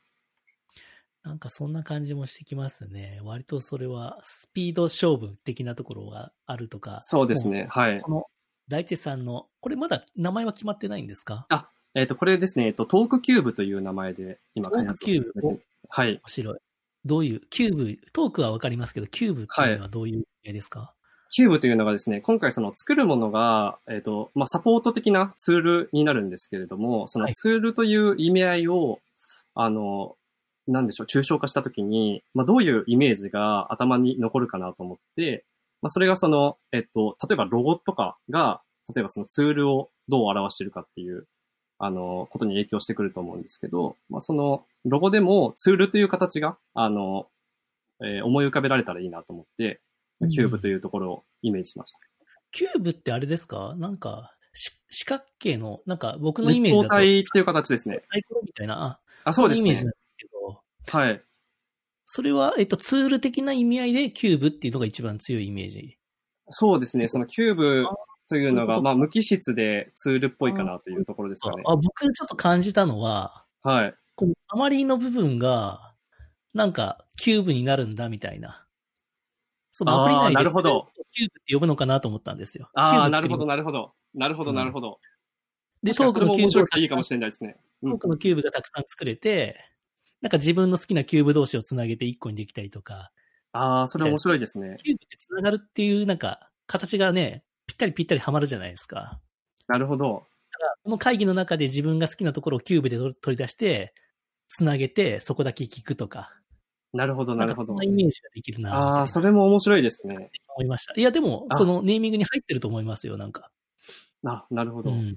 [1.23, 3.19] なんかそんな感じもしてきますね。
[3.23, 7.01] 割とそれはスピード勝負的なところがあるとか。
[7.05, 7.67] そうですね。
[7.69, 8.01] はい。
[8.01, 8.25] この
[8.69, 11.47] 大地さんの、これまだ名前は決まってないんですか？
[11.95, 15.61] えっ、と、これですね、えっと、トークキューブという名前で今開発を進めてトークキューブ？
[15.89, 16.09] はい。
[16.09, 16.57] 面白い。
[17.05, 20.93] どういう、キューブ、トークはわかりますけど、キューブっていうのはどういう意味ですか、
[21.31, 28.99] キューブというのがですね、今回その作るものが、えっ、と、まあ、サポート的なツールになるんですけれども、そのはいツールという意味合いを、
[29.55, 30.17] あの、
[30.71, 35.45] なんでしょう、抽象化したときに、まあ、どういうイメージが頭に残るかなと思って、
[35.81, 38.61] まあ、それがその、えっと、例えばロゴとかが、
[38.93, 41.25] 例えばそのツールをどう表しているかっていう、
[41.77, 47.27] あの、ことに影響してくると思うんですけど、まあ、その、ロゴでもツールという形が、あの、
[48.01, 49.81] えー思い浮かべられたらいいなと思って、
[50.29, 51.99] キューブというところをイメージしました。
[52.51, 53.75] キューブってあれですか？
[53.77, 58.01] なんか、し四角形の、なんか僕のイメージだと、立方体っていう形ですね。
[58.11, 59.85] サイコロみたいな、あ、あ、そうですねいイメージ。
[60.89, 61.21] はい。
[62.05, 65.97] それは、えっと、ツール的な意味合いでキューブっていうのが一番強いイメージ？
[66.49, 67.07] そうですね。
[67.07, 67.85] そのキューブ
[68.27, 71.63] というのが、まあ、無機質でツールっぽいかなというところですかね。
[71.65, 73.93] あ、僕ちょっと感じたのは、はい。
[74.15, 75.93] このサマリーの部分が、
[76.53, 78.65] なんか、キューブになるんだみたいな。
[79.71, 82.69] そのアプリ内でなるほどキューブって呼ぶのかなと思ったんですよ。
[82.73, 83.93] ああ、なるほど、なるほど。
[84.15, 84.99] なるほど、うんなるほど。
[85.83, 87.55] で、トークのキューブを白くていいかもしれないですね。
[87.83, 89.63] うんトークのキューブがたくさん作れて、
[90.21, 93.11] なんか自分の好きなキューブ同士をつなげて一個にできたりとか、
[93.51, 94.75] ああ、それ面白いですね。
[94.77, 99.19] キューブってつながるっていうなんか形がね、ぴったりぴったりはまるじゃないですか。
[99.67, 100.23] なるほど。
[100.83, 103.93] この会議の中で自分が好きなところをキューブで取取り出して、
[104.47, 106.33] つなげてそこだけ聞くとか。
[106.93, 107.83] なるほど、なるほどそんな。
[107.83, 110.31] イメージができるなああ、それも面白いですね。
[110.55, 110.99] 思いました。
[110.99, 113.51] いや、でも、あそのネーミングに入ってると思いますよ、なんか。
[114.25, 114.91] あ、なるほど。
[114.91, 115.15] うん。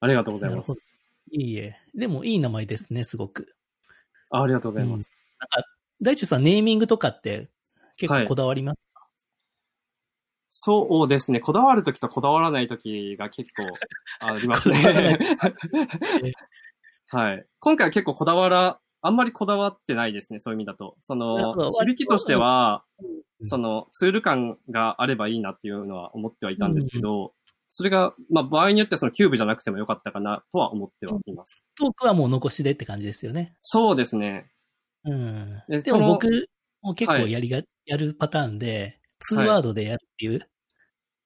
[0.00, 0.92] ありがとうございます。
[1.30, 1.76] いいえ。
[1.94, 3.54] でも、いい名前ですね、すごく。
[4.30, 5.16] あありがとうございます。
[6.00, 7.50] 大地さん、ネーミングとかって
[7.96, 8.80] 結はい構こだわります、
[10.50, 11.40] そうですね。
[11.40, 13.62] こだわるときとこだわらないときが結構
[14.20, 15.18] ありますね。
[17.08, 17.46] はい。
[17.58, 20.40] 今回は結構こだわら、あんまりこだわってないですね。
[20.40, 20.96] そういう意味だと。
[21.02, 27.32] その、響きとしては、うんその、ツール感があればいいなっていうのは思ってはいたんですけど、
[27.70, 31.64] それが、まあ、場合によってはそのキューブじゃなくてもよかったかなとは思ってはいます。
[31.78, 33.54] トークはもう残しでって感じですよね。
[33.62, 34.50] そうですね。
[35.04, 35.62] うん。
[35.70, 36.48] えそのでも僕
[36.82, 40.32] も結構はいやりが、やるパターンで、ツーワードでやるっていう。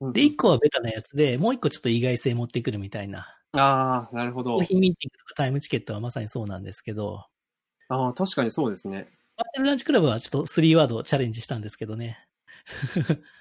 [0.00, 3.26] うんで、一個はベタなやつで、もう一個ちょっと意外性持ってくるみたいな。
[3.56, 4.64] ああ、なるほどコー。
[4.64, 7.24] ヒーミーティングとかタイムチケットはまさにそうなんですけど、
[7.88, 9.08] ああ、確かにそうですね。
[9.36, 12.18] バーチャルランチクラブはちょっと3ワードチャレンジしたんですけどね。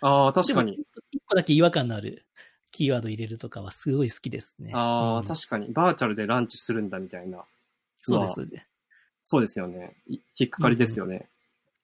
[0.01, 0.79] ああ、確かに。
[1.11, 2.25] 一個だけ違和感のある
[2.73, 4.71] キーワード入れるとかはすごい好きですね。
[4.73, 5.71] ああ、うん確かに。
[5.71, 7.45] バーチャルでランチするんだみたいな。
[8.01, 8.33] そうです。
[8.33, 8.59] ちょ
[9.23, 9.95] そうですよね。
[10.07, 11.29] い引っかかりですよね。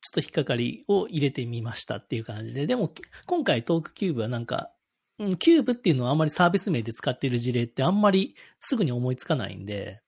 [0.08, 2.66] っと引っかかりを入れてみましたっていう感じで。
[2.66, 2.92] でも、
[3.28, 4.72] 今回トークキューブはなんか、
[5.20, 10.02] うん、キューブっていうのはあんまりサービス名で使っている事例ってあんまりすぐに思いつかないんで。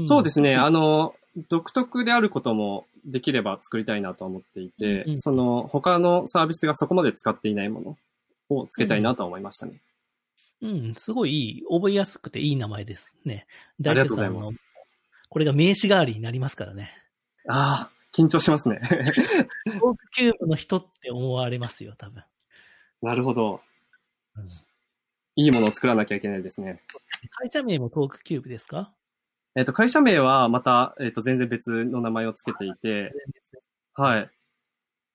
[0.00, 0.56] んそうですね。
[0.56, 1.14] あの、
[1.48, 7.96] 独特であることもできれば作りたいなと思っていて、うんうんその他のサービスがそこまで使っていないもの
[8.58, 9.80] をつけたいなとは思いましたね。
[10.62, 13.46] うん、すごいいい、覚えやすくていい名前ですね。
[13.80, 14.50] 大地さんの。
[15.28, 16.90] これが名刺代わりになりますからね。
[17.48, 18.80] ああ、緊張しますね。
[18.86, 22.22] トークキューブの人って思われますよ、多分。
[23.02, 23.60] なるほど。
[24.36, 24.48] うん
[25.36, 26.80] いいものを作らなきゃいけないですね。
[27.30, 28.94] 会社名もトークキューブですか？
[29.56, 33.12] えっ、と、会社名はまた、えっ、と、全然別の名前をつけていて、
[33.94, 34.30] はい。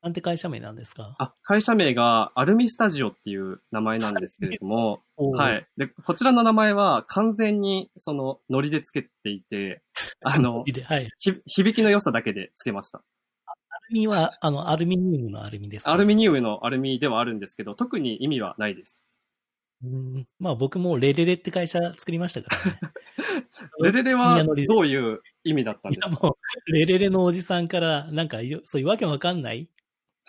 [0.02, 1.16] なんて会社名なんですか？
[1.20, 5.02] あ、会社名がアルミスタジオっていう名前なんですけれども、
[5.36, 5.68] はい。
[5.78, 9.82] で、こちらの名前は完全にそのノリでつけていて、
[10.24, 11.10] あの、ではい。
[11.20, 13.00] ひ響きの良さだけでつけました。
[13.00, 13.02] ア
[13.90, 15.92] ルミは、あの、アルミニウムのアルミですか？
[15.92, 19.04] アルミニウムのアルミではあるんですけど、特に意味はないです。
[19.82, 22.80] うんまあ僕もレレレって会社作りましたからね。
[23.82, 26.10] レレレはどういう意味だったんですか？
[26.22, 29.70] もう、レレレのおじさんから、なんかよ、そういうわけわかんない、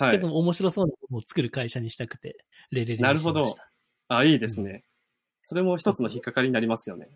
[0.00, 0.10] はい。
[0.12, 3.42] けど面白そうなものを作る会社にしたくて、レレレにしまなるほど。
[4.08, 4.82] あ、いいですね。
[5.42, 7.08] それも一つの引っかかりになりますよね。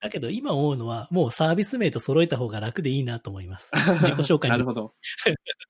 [0.00, 3.70] だけど今思うのは、もうサービス名と揃えた方が楽でいいなと思います。
[4.02, 4.52] 自己紹介に。
[4.52, 4.94] なるほど。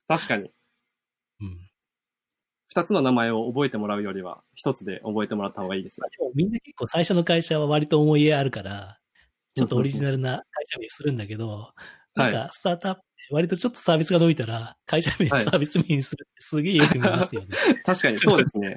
[0.07, 0.45] 確かに。
[1.41, 1.71] うん。
[2.69, 6.09] 二つの名前を覚えてもらうよりは、一つで覚えてもらった方がいいですね。
[6.19, 8.99] でもみんな結構最初の会社は割と思い入れあるから、
[9.55, 11.73] ちょっとオリジナルな会社名するんだけど、
[12.15, 17.49] なんかスタートアップで割とちょっとサービスが伸びたら、会社名はいサービス名にするってすげえよく見ますよね。
[17.85, 18.77] 確かにそうですね。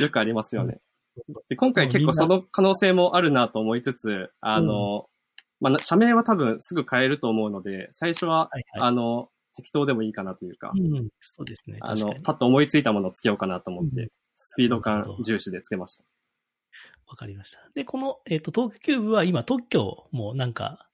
[0.00, 0.78] よくありますよね。
[1.48, 5.08] で今回結構その可能性もあるなと思いつつ、あの、
[5.60, 8.88] まあ、社名は多分すぐ変えると思うので、最初は、はいはい。
[8.88, 11.78] あの、適当でもいいかなというか、うん、そうですね。
[11.80, 16.04] あのパッと思いついたものをつけようかなと思って、うんスピード感重視でつけました。
[17.08, 17.58] わかりました。
[17.74, 20.88] で、この、えっ、と、東京キューブは今、特許もなんか、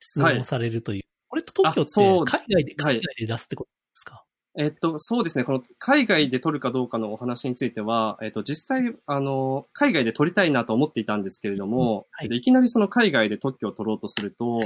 [0.00, 1.02] 出願されるという。
[1.30, 1.90] これと特許って、
[2.30, 4.24] 海外で、はい海外で出すってことですか、
[4.58, 5.44] えっと、そうですね。
[5.44, 14.60] この海外で取るかどうかのお話については、えっと、実際、あの、海外で取りたいなと思っていたんですけれども、はいでいきなりその海外で特許を取ろうとすると、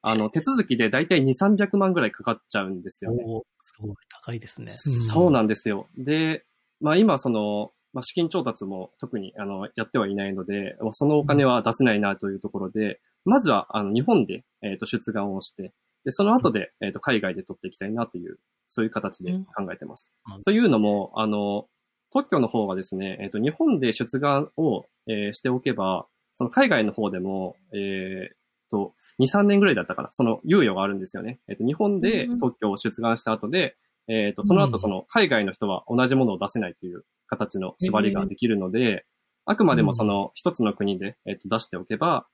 [0.00, 3.22] あの、手続きでだいたい2、300万ぐらいかかっちゃうんですよね。
[3.26, 4.70] おーすごい高いですね。
[4.70, 5.88] そうなんんですよ。
[5.98, 6.44] で、
[6.80, 15.72] まあ今その、まあ資金調達も特にあのやってはいないので、そのお金は出せないなというところで、まずはあの日本で、えっと出願をして、
[16.04, 20.12] で、その後で、えっと海外で取っていきたいなという、そういう形で考えてます。
[20.36, 21.66] うんというのも、あの、
[22.10, 26.06] 特許の方はですね、えっと日本で出願を、えーしておけば、
[26.36, 31.40] その海外の方でも、えーと、2、3年ぐらいだったかな、その猶予があるんですよね。
[31.48, 33.76] えっと日本で特許を出願した後で、
[34.08, 39.04] えっ、と、その後その海外の人は同じものを出せないという形の縛りができるので、
[39.44, 42.26] あくまでもその一つの国で、えっと出しておけば、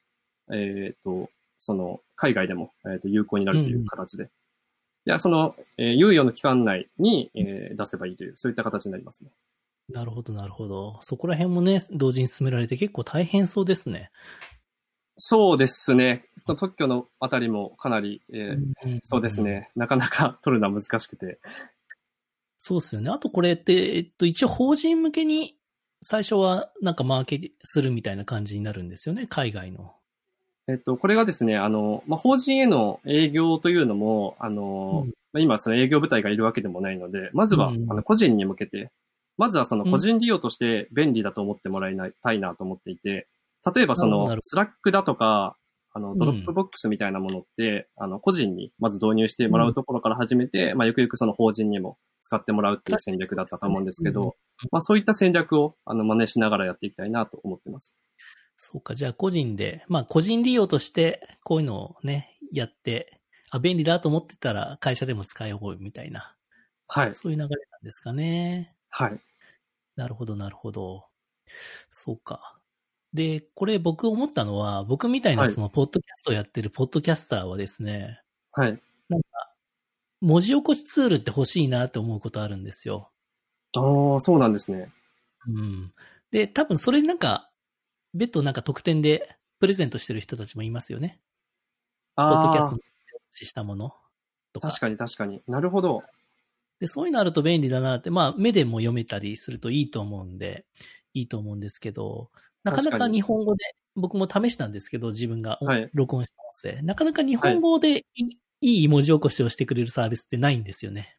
[0.52, 1.30] えっ、と、
[1.64, 4.24] その海外でも、えっと有効になるという形で。
[4.24, 9.30] いや、その、えー猶予の期間内に、えー出せばいいという、そういった形になりますね。
[9.88, 10.98] なるほど、なるほど。
[11.00, 14.10] そこら辺もね、同時に進められて結構大変そうですね。
[15.16, 16.26] そうですね。
[16.46, 19.42] 特許のあたりもかなり、えーうんそうです。
[19.42, 19.70] ね。
[19.74, 21.38] なかなか取るのは難しくて。
[22.56, 23.10] そうですよね。
[23.10, 25.56] あとこれって、えっと、一応法人向けに
[26.00, 29.94] 最初はなんかマーケするみたいな感じになるんですよね、海外の。
[30.66, 35.12] えっと、これがですね、あの、まあ、法人への営業というのも、あの、うん。
[35.32, 38.90] まあ今その営業部隊がいるわけでもないので、まずは、うんあの、個人に向けて、
[39.36, 43.26] まずはその個人利用として便利だと思ってもらいたいなと思っていて、
[43.74, 45.56] 例えばその Slack だとか、
[45.92, 46.18] あの、ん。
[46.18, 54.34] Dropbox みたいなものって、あの、個人にまず導入してもらうところから始めて、まあ、ゆくゆくその法人にも使ってもらうっていう戦略だったと思うんですけど、
[54.72, 57.94] まあ、そういった戦略を、あの、真似しながらやっていきたいなと思ってます。
[58.56, 66.36] そうか、じゃあ個人で、まあ個人利用としてこういうのをね、やって、あ、便利だと思ってたら会社でも使おうぜみたいな、
[66.88, 67.14] はい。
[67.14, 68.74] そういう流れなんですかね。
[68.90, 69.20] はい。
[69.96, 71.06] なるほど、なるほど。
[71.90, 72.58] そうか。
[73.12, 78.20] で、これ僕思ったのは、僕みたいはないそのポッドキャストをやってるポッドキャスターはですね、
[78.52, 78.80] はい。
[80.20, 83.10] 文字起こしツールって欲しいなって思うことあるんですよ。
[83.76, 84.90] ああ、そうなんですね。
[85.46, 85.92] うん。
[86.30, 87.50] で、多分それなんか、
[88.14, 91.20] 別途なんか特典でプレゼントしてる人たちもいますよね。
[92.16, 92.80] ポッドキャスあトの
[93.32, 93.94] したもの
[94.52, 94.68] とあ、か。
[94.68, 95.42] 確かに確かに。
[95.46, 96.02] なるほど。
[96.80, 100.64] で、そういうのあると便利だなって、まあ目でも読めたりするといいと思うんで、
[101.12, 102.30] いいと思うんですけど、
[102.62, 103.64] なかなか日本語で、
[103.96, 111.18] 僕も試したんですけど、自分がはい録音した音声、なかなか日本語でいい、いい文字起こしをしてくれるサービスってないんですよね。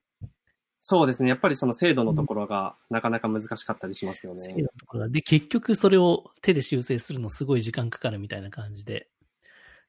[0.88, 1.30] そうですね。
[1.30, 4.42] やっぱりその精度のところがなかなか難しかったりしますよね。
[4.42, 5.10] 精度のところが。
[5.10, 9.08] で、結局それを手で修正するのすごい時間かかるみたいな感じで。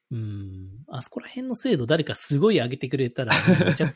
[0.09, 0.69] うん。
[0.87, 3.93] あそこら辺の精度誰かすごい上げてくれたら、めちゃくちゃ、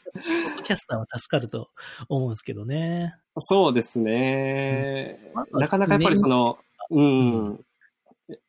[0.61, 1.71] キャスターは助かると
[2.07, 3.15] 思うんですけどね。
[3.35, 5.33] そうですね。
[5.53, 6.59] うんなかなかやっぱりその、
[6.91, 7.65] うん。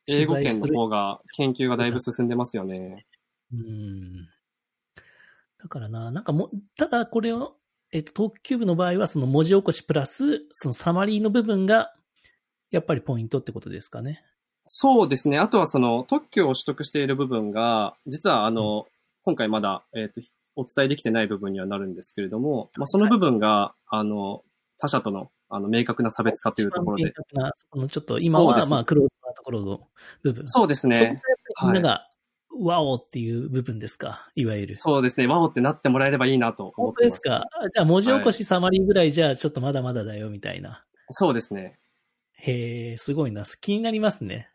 [0.05, 3.07] 英語圏の方が研究がだいぶ進んでますよね。
[3.51, 4.27] うん。
[5.57, 7.55] だからな、なんかも、ただこれを、
[7.93, 11.93] えっ、と、特急部の場合はその文字起こしプラス、そのサマリーの部分が、
[12.71, 14.23] やっぱりポイントってことですかね。
[14.65, 15.37] そうですね。
[15.37, 18.87] あとはその特許を取得している部分が、実はあの、
[19.23, 20.21] 今回まだ、えっ、と、
[20.55, 24.43] お伝えできてない部分にはなるんですけれども、まあ、その部分が、あの、
[24.79, 29.87] 他社との、あの、明確な差別化というところで明確なそこのちょっと今は、ねまあ、クローズなところの
[30.23, 30.47] 部分。
[30.47, 31.11] そうですそこが
[31.63, 32.07] みんなが、
[32.59, 34.77] ワオっていう部分ですか、いわゆる。
[34.77, 35.27] そうですね。
[35.27, 37.21] ワオってなってもらえればいいなと思本当ってます。
[37.23, 37.35] ですか？
[37.35, 40.83] あじゃあ文字起こしサマリーぐらいじゃあちょっとまだまだだよみたいな。
[41.11, 41.79] そうですね。
[42.37, 43.45] へえ、すごいな。
[43.61, 44.49] 気になりますね。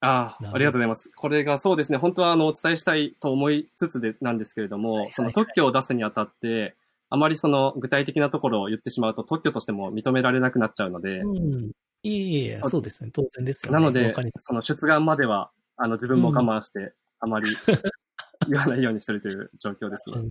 [0.00, 1.10] ああ、ありがとうございます。
[1.16, 6.76] これがそうですね、本当はあの、お伝えしたいと思いつつでなんですけれども、はいはいその特許を出すにあたって、
[7.10, 11.70] あまりその具体的なところを言ってしまうと特許としても認められなくなっちゃうので、うん。
[12.02, 13.10] いえいえそうですね。
[13.12, 13.78] 当然ですよね。
[13.78, 17.46] なのでその出願までは、あの、自分も我慢して、あまり
[18.48, 20.28] 言わないようにしてるという状況ですね。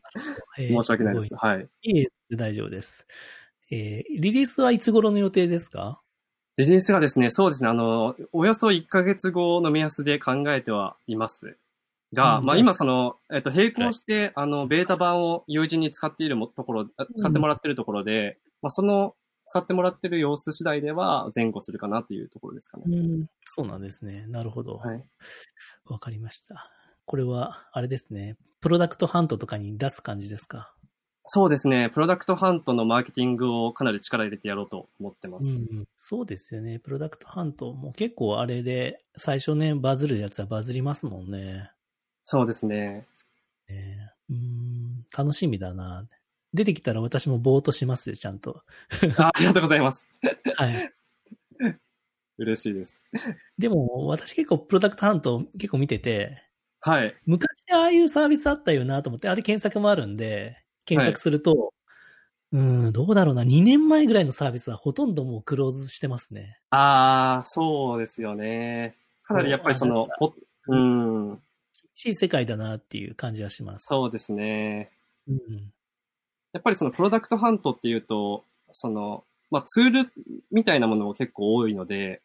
[0.58, 1.38] へえ申し訳ないですご。
[1.38, 1.70] はい。
[1.84, 3.08] いえ、大丈夫です。
[3.72, 6.00] えーリリースはいつ頃の予定ですか？
[6.58, 11.58] リリースがですね、そうですね、あの、およそ1ヶ月後の目安で考えてはいます。
[12.14, 19.16] が、まあうんじゃあ今その、えっと、並行して、あの、ベータ版を友人に使っているもところ、あ使ってもらってるところで、まあその、
[19.54, 22.86] 使ってもらってる様子次第では前後するかなというところですかね。
[22.88, 24.26] うん、そうなんですね。
[24.26, 24.78] なるほど。
[24.78, 25.04] わ、はい。
[25.99, 26.72] かりました。
[27.06, 28.36] これは、あれですね。
[28.62, 30.74] プロダクトハントとかに出す感じですか？
[31.28, 31.91] そうですね。
[31.91, 35.45] プロダクトハントのマーケティングをかなり力入れてやろうと思ってます。
[35.47, 36.80] うん、そうですよね。
[36.80, 41.70] プロダクトハントも結構あれで、最初ね、バズるやつはバズりますもんね。
[42.26, 43.06] そうですね。
[43.70, 46.08] ねうん、楽しみだな。
[46.54, 48.62] 出てきたら私もぼーっとしますよ、ちゃんと。
[49.18, 50.08] あありがとうございます。
[50.56, 50.93] はい。
[52.38, 53.01] 嬉しいです。
[53.58, 56.41] でも、私結構プロダクトハント結構見てて、
[56.80, 57.16] はい。
[57.26, 61.74] 昔ああいうサービスあったよなと思って、あれ検索もあるんで、検索すると、
[62.51, 66.60] うん、どうだろうな、2年前ぐらいのサービスはほとんどもうクローズしてますね。
[66.70, 68.95] ああ、そうですよね。
[69.24, 70.34] かなりやっぱりその、ポ
[70.68, 71.39] うん、厳
[71.95, 73.86] しい世界だなっていう感じはします。
[73.88, 74.91] そうですね。
[75.28, 75.39] うん。
[76.54, 80.12] やっぱりそのプロダクトハントっていうと、その、まあツール
[80.51, 82.22] みたいなものも結構多いので、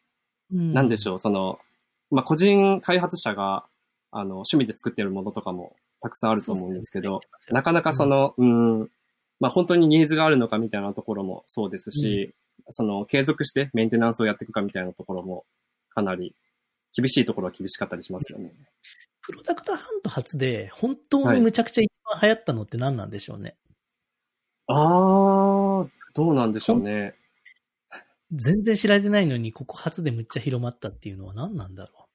[0.53, 1.59] うん、なんでしょう、その、
[2.11, 3.65] まあ個人開発者が、
[4.11, 8.89] あの、趣味で作ってるものとかもたくさんあると思うんですけど、なかなかその、うん、
[9.39, 12.33] まあ本当にニーズがあるのかみたいなところもそうですし、
[12.69, 15.45] その継続してメンテナンスをやっていくかみたいなところも
[15.89, 16.35] かなり
[16.95, 18.51] 厳しいところは厳しかったりしますよね。
[19.21, 23.55] プロダクトハント初で本当にむちゃくちゃ一番流行ったのって何なんでしょうね。
[24.71, 27.15] ああ、どうなんでしょうね。
[28.31, 32.07] 全然知られてないのに、ここ初でむっちゃ広まったっていうのは何なんだろ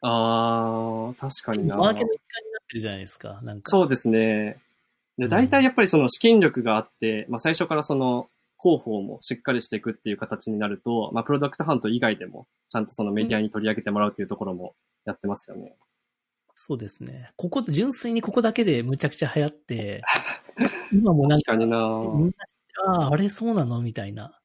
[0.00, 1.56] ああ、確かう。
[1.56, 1.76] にな。
[1.76, 3.40] マーケット一環になってるじゃないですか。
[3.42, 3.70] なんか。
[3.70, 4.58] そうですね。
[5.18, 8.28] で、うん大体やっぱりその資金力があって、まあ最初からその
[8.62, 15.74] 広報もしっかりしていくっていう形になると、まあプロダクトハント以外でも、ちゃんとそのメディアに取り上げてもらうっていうところもやってますよね。
[16.60, 17.30] そうですね。
[17.36, 20.02] ここ、純粋にここだけでむちゃくちゃ流行って、
[20.92, 21.78] 今もなんか、確かにな
[22.84, 24.40] ああ、あれそうなのみたいな。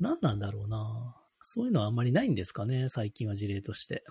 [0.00, 1.14] 何なんだろうな。
[1.42, 4.04] そういうのはあんまりないんですかね、最近は事例として。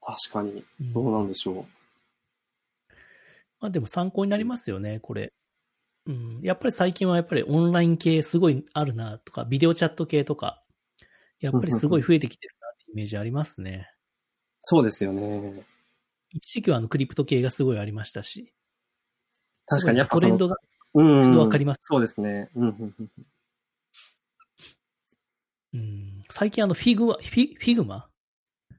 [0.00, 0.64] 確かに。
[0.80, 1.64] うんどうなんでしょう。
[3.60, 5.32] まあでも参考になりますよね、これ。
[6.06, 6.40] うん。
[6.42, 10.60] やっぱり最近はやっぱりオンライン系すごいあるなとか、ビデオチャット系とか、
[11.38, 13.88] やっぱりすごい増えてきてるなってイメージありますね。
[14.62, 15.72] そうですよね。
[16.34, 18.52] 一時期はあのクリプト系がすごいありましたし。
[19.66, 20.56] 確かにやっぱトレンドが、
[20.94, 21.38] うん。
[21.38, 22.50] わかりますそうですね。
[22.56, 22.94] うん
[25.72, 26.24] うん。
[26.28, 28.08] 最近あの Figma、フィ Figma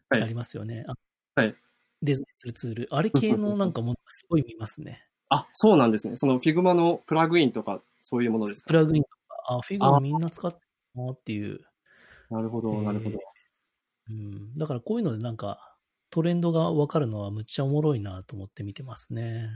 [0.10, 0.84] はいありますよね。
[0.88, 0.94] あ
[1.42, 1.56] はい。
[2.02, 2.88] デザインするツール。
[2.92, 5.08] あれ系のなんかものがすごい見ますね。
[5.30, 6.18] あ、そうなんですね。
[6.18, 8.68] その Figma のプラグインとか、そういうものですか？
[8.68, 9.16] プラグインとか、
[9.48, 10.60] あ、フィグマみんな使って
[10.96, 11.62] るなっていう。
[12.30, 13.20] なるほど、なるほど。
[14.10, 14.58] うん。
[14.58, 15.75] だからこういうのでなんか、
[16.16, 19.50] トレンドがわかるのはむっちゃおもろいなと思って見てますね。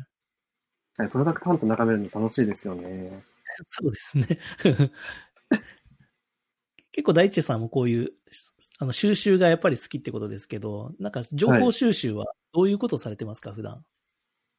[0.97, 3.23] はいプロダクトハント眺めるの楽しいですよね。
[3.63, 4.27] そうですね。
[6.91, 8.11] 結構大地さんもこういう、
[8.79, 13.85] あの、収集がやっぱり好きってことですけど、なんか情報収集はどういうことをされてますか、普段？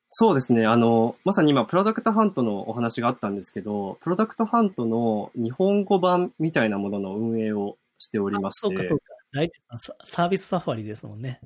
[0.09, 0.65] そうですね。
[0.65, 8.61] あの、まさに今、プロダクトハントのお話があったんですけど、プロダクトハントの日本語版みたいなものの運営をしておりまして。
[8.69, 9.05] そうか、そうか。
[9.35, 11.43] 大地さんサ、サービスサファリですもんね。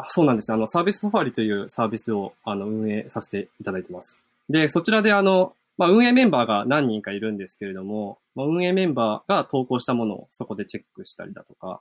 [0.00, 0.52] あ、そうなんです。
[0.52, 4.22] あの、サービスサファリというサービスを、あの、運営させていただいてます。
[4.48, 11.80] で、そちらであの、まあ、運営メンバーが何人かいるんですけれども、まあ、運営メンバーが投稿したものをそこでチェックしたりだとか、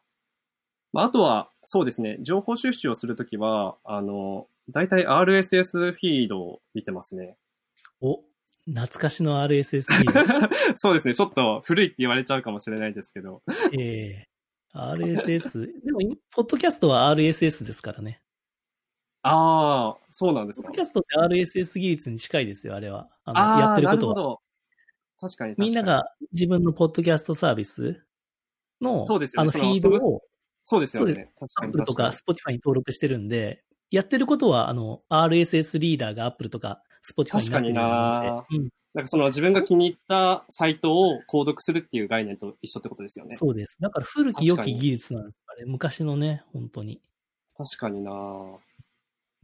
[0.93, 7.36] まあ、あとは、そうですね、情報収集をするときは、あの、大体 RSS フィードを見てますね。
[8.01, 8.22] お、
[8.65, 13.41] 懐かしの RSS フィー そうですね、ちょっと古いって言われちゃうかもしれないですけど。
[13.47, 13.53] ド。
[13.74, 14.36] ええ
[14.74, 15.65] RSS。
[15.84, 15.99] でも、
[16.32, 18.22] ポッドキャストは RSS ですからね。
[19.24, 20.76] ああ、そうなんですかポッド。
[20.76, 23.07] キャストって RSS 技術に近いですよ、あれは。
[23.26, 24.15] あの、ああ、やってることは。
[24.15, 24.41] なるほど。
[25.20, 25.70] 確かに確かに。
[25.70, 28.05] みんなが自分のポッドキャストサービス
[28.82, 30.22] の、そうですよねあのフィードを
[30.63, 31.32] そうですよね。
[31.39, 36.82] 確かに Apple とか Spotify に登録してるんで、やってることは、あの、RSS リーダーが Apple とか
[37.13, 43.35] Spotify になってるので、うん、になんかその自分が気に入ったサイトを購読するっていう概念と一緒ってことですよね。
[43.35, 43.77] そうです。
[43.79, 45.43] だから古き良き技術なんです。
[45.47, 46.99] あれ、昔のね、本当に。
[47.55, 48.11] 確かにな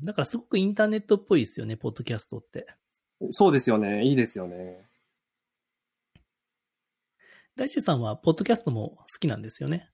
[0.03, 2.65] だからすごくインターネットっぽいですよね、ポッドキャストって。
[3.29, 4.03] そうですよね。
[4.03, 4.87] いいですよね。
[7.55, 9.91] 大地さんは、ポッドキャストも好きなんですよね。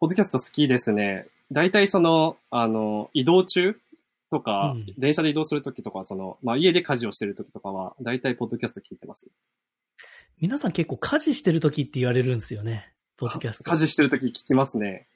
[0.00, 1.28] ポッドキャスト好きですね。
[1.52, 3.78] 大体その、あの、移動中
[4.30, 9.26] とか、うん電車で移動するときとか、その、まあ、家で家事をしてるときとかは、大体ポッドキャスト聞いてます。
[10.40, 13.70] 皆さん結構家事してる時って言われるんですよね、ポッドキャスト。
[13.70, 15.08] 家事してるとき聞きますね。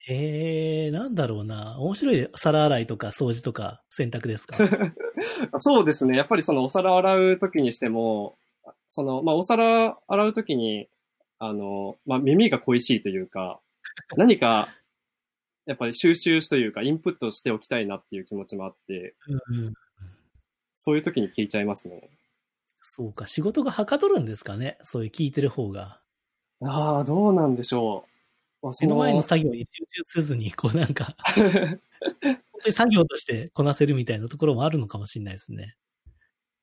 [0.00, 1.78] へえ、なんだろうな。
[1.78, 4.56] 面白い皿洗いとか掃除とか洗濯ですか？
[5.60, 6.16] そうですね。
[6.16, 8.38] やっぱりそのお皿洗うときにしても、
[8.88, 10.88] その、まあ、お皿洗うときに、
[11.38, 13.60] あの、まあ、耳が恋しいというか、
[14.16, 14.68] 何か、
[15.66, 19.74] やっぱり収集というか、インプットしておきたいなっていう気持ちもあって、うん。
[20.74, 22.08] そういう時に聞いちゃいますね。
[22.82, 24.78] そうか、仕事がはかどるんですかね？
[24.82, 26.00] そういう聞いてる方が。
[26.62, 28.04] ああ、どうなんでしょ
[28.62, 28.66] う。
[28.66, 31.14] まあそ目の前の作業に集中せずに、こうなんか、
[32.52, 35.76] 本当に作業としてこなせるみたいなところもあるのかもしれないですね。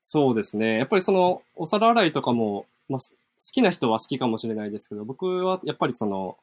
[0.03, 0.77] そうですね。
[0.77, 6.37] やっぱりその、お皿洗いとかも、まあ、す好きな人は好きかもしれないですけど、僕はやっぱりその、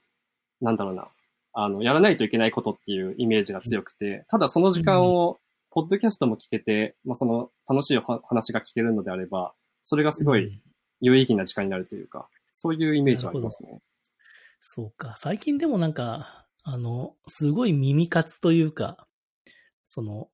[0.61, 1.09] なんだろうな、
[1.55, 5.39] あの、やらないといけないことっていうイメージが強くて、ただその時間を、
[5.71, 10.61] ポッドキャストも聞けて、まあ、その、楽しいお話が聞けるのであれば、それがすごいうん。
[11.01, 13.81] 有意義な時間になるというか、そういうイメージはありますね。
[14.61, 15.15] そうか。
[15.17, 19.07] 最近でもなんか、あの、すごい耳活というか、
[19.83, 20.29] その、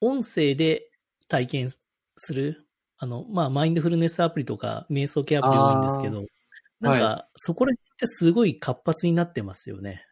[0.00, 0.90] 音声で
[1.28, 2.66] 体験する、
[2.98, 6.24] あの、まあ、マインドフルネスアプリとか、瞑想系アプリ多いんですけど、
[6.80, 10.04] なんか、そこら辺ってすごい活発になってますよね。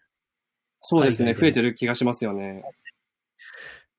[0.80, 1.34] そうですね。
[1.34, 2.62] 増えてる気がしますよね。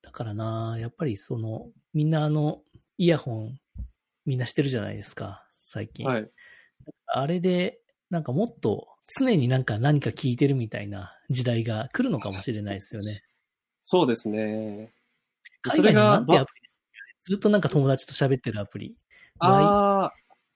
[0.02, 2.62] だからな、やっぱりその、みんなあの、
[2.98, 3.58] イヤホン、
[4.26, 6.06] みんなしてるじゃないですか、最近。
[6.06, 6.30] はい。
[7.06, 7.80] あれで、
[8.10, 13.22] なんかもっと常になんか何か聞いてるみたいな時代が来るのかもしれないですよね。
[13.84, 14.92] そうですね。
[15.62, 16.68] 海外のなんてばアプリ
[17.22, 18.96] ずっとなんか友達と喋ってるアプリ。
[19.38, 20.12] ああ、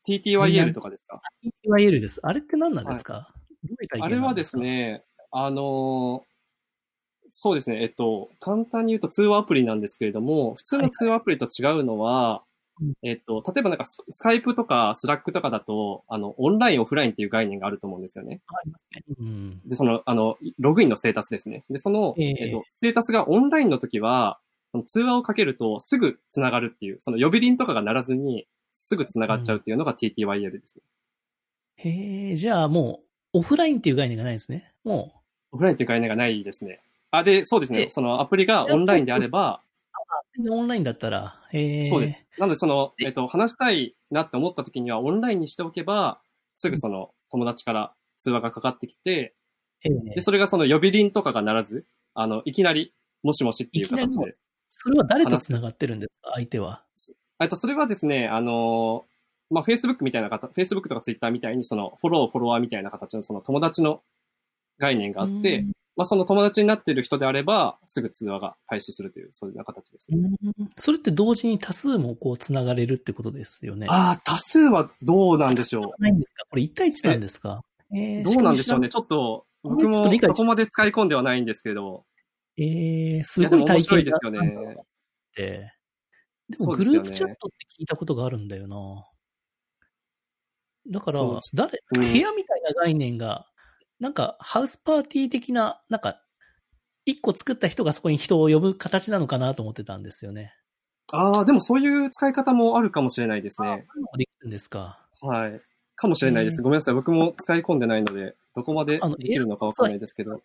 [0.09, 1.21] TTYL とかですか
[1.65, 2.21] ？TYL です。
[2.23, 3.33] あれって何なんですか、
[3.65, 6.29] どういあれはですね、あのー
[7.31, 12.43] そうですね、えっと、簡単に言うと通話アプリなんですけれども、普通の通話アプリと違うのは、
[12.81, 18.41] うんえっと、例えばなんかス Skype とか Slack とかだと、あの、オンライン、オフラインっていう概念があると思うんですよね。
[18.47, 19.03] ありますね。
[19.19, 19.61] うん。
[19.69, 21.65] で、その、あの、ログインのステータスですね。
[21.69, 24.39] で、その、えええっと、ステータスがオンラインの時は、
[24.71, 28.47] その通話をかけるとすぐ繋がるっていう、その呼び鈴とかが鳴らずに、
[28.89, 30.83] すぐ繋がっちゃうっていうのが TTYL ですね。
[31.77, 33.03] へえ、じゃあも
[33.35, 34.73] う、オフラインっていう概念がないですね。
[34.83, 35.13] も
[35.53, 36.81] う、オフラインっていう概念がないですね。
[37.11, 37.87] あ、で、そうですね。
[37.87, 39.63] でそのアプリがオンラインであれば、
[40.51, 41.89] オンラインだったら、へえ。
[41.91, 42.27] そうです。。
[42.39, 46.21] なので、その、でえっと、話したいなって思った時には、オンラインにしておけば、
[46.55, 49.35] すぐその、友達から通話がかかってきて、
[49.85, 54.33] ええで、それがその呼び鈴とかが鳴らず、あの、いきなり、もしもしっていう形で。
[54.71, 56.33] それは誰と繋がってるんですか？
[56.35, 56.85] 相手は。
[57.41, 59.05] えっと、それはですね、あの、
[59.51, 64.03] まあ、Facebook みたいな方、Facebook とか Twitter みたいに、その、フォロー、フォロワーみたいな形の、その友達の
[64.79, 70.31] 概念があって、うんまあ、その友達になっている人であれば、すぐ通話が開始するという、そういう形ですね。
[70.59, 73.89] うんそれって同時に多数もこう繋がれるってことですよね。
[73.91, 76.45] ああ、多数はどうなんでしょないんですか？
[76.49, 77.65] これ1対1なんですか？
[77.93, 78.23] えう。
[78.23, 78.89] ーどうなんでしょうね。
[78.89, 82.05] しちょっと、僕もそこまで使い込んではないんですけど、かも
[82.57, 84.77] 知らないえー、すごい体験白いですよね。
[84.79, 84.85] っ
[85.35, 85.73] て。
[86.49, 89.05] でもグループチャットって聞いたことがあるんだよな。
[90.91, 91.21] だから
[91.55, 93.47] 誰、うん部屋みたいな概念が、
[94.01, 96.23] なんかハウスパーティー的な、なんか、
[97.05, 100.55] 一個作った人がそこに人を呼ぶ形なのかなと思ってたんですよね。
[101.11, 103.71] ああ、でもそういう使い方もあるかもしれないですあね。
[103.71, 105.07] そういうのもできるんですか。
[105.21, 105.61] はい。
[105.97, 106.57] かもしれないです。
[106.57, 106.95] えーごめんなさい。
[106.95, 110.43] 僕も使い込んでないので、どこまでできるのかわかんないですけど。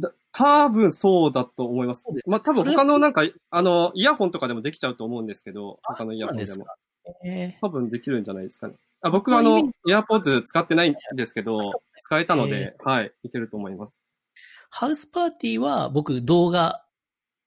[0.00, 2.02] だ多分そうだと思います。
[2.02, 6.48] すまあ多分他のなんか、あの、イヤホンとかでもできちゃうと思うんですけど、あ他のイヤホンでも。
[6.48, 6.66] そうなん
[7.24, 8.74] え多分できるんじゃないですかね。
[9.00, 11.60] あ僕こういう意はあの味、AirPods 使ってないんですけど
[12.02, 13.98] 使えたので、はい、いけると思います。
[14.70, 16.84] ハウスパーティーは僕動画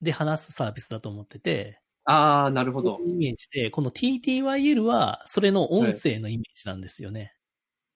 [0.01, 7.35] で話すサービスだと思ってて、ああ、なるほどイメージで、この TTYL はそれの音声のイメージなんですよね。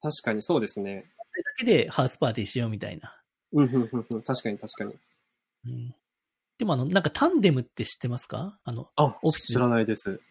[0.01, 1.11] 確かにそうですね。
[1.31, 3.19] それだけでハウスパーティーしようみたいな。
[3.55, 4.21] うん、うん、うん、うん。
[4.21, 4.93] 確かに確かに。
[5.65, 5.95] うん、
[6.59, 8.59] でもあの、なんかタンデムって知ってますか？
[8.63, 10.21] あの、あオフィス知らないです。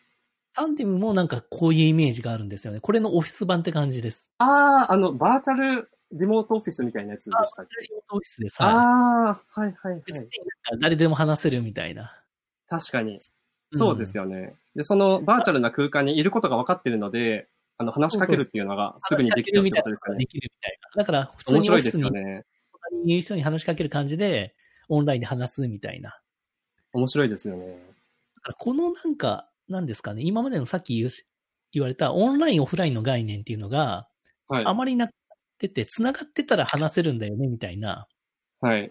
[0.54, 2.78] タンデムもなんかこういうイメージがあるんですよね。
[2.78, 4.30] これのオフィス版って感じです。
[4.38, 7.84] ああ、あの、バーチャルリモートオフィスみたいなやつであ、したっけ？
[7.88, 8.62] リモートオフィスです。
[8.62, 8.72] はい。
[8.72, 8.78] あ
[9.30, 10.02] あ、はいはいはい。
[10.06, 10.30] 別になんか
[10.80, 12.14] 誰でも話せるみたいな。
[12.68, 13.18] 確かに。
[13.72, 14.54] そうですよね。
[14.76, 20.26] で、そのバーチャルな空間にいることが分かってるので、あの、話しかけるっていうのがすぐにできちゃうってことですかねで。
[20.26, 21.02] きるみたいな。
[21.02, 22.44] だから普通面白いでにオフィスにすよね。
[23.02, 24.54] 隣に人に話しかける感じで、
[24.88, 26.20] オンラインで話すみたいな。
[26.92, 27.66] 面白いですよね。
[28.36, 31.08] だからこのなんか、なんですかね、今までのさっき
[31.72, 34.08] 言われたオンライン、オフラインの概念っていうのが
[34.46, 34.64] はい。
[34.66, 38.06] あまりなくなってて、繋がってたら話せるんだよね、みたいな、
[38.60, 38.84] はい。
[38.86, 38.90] っ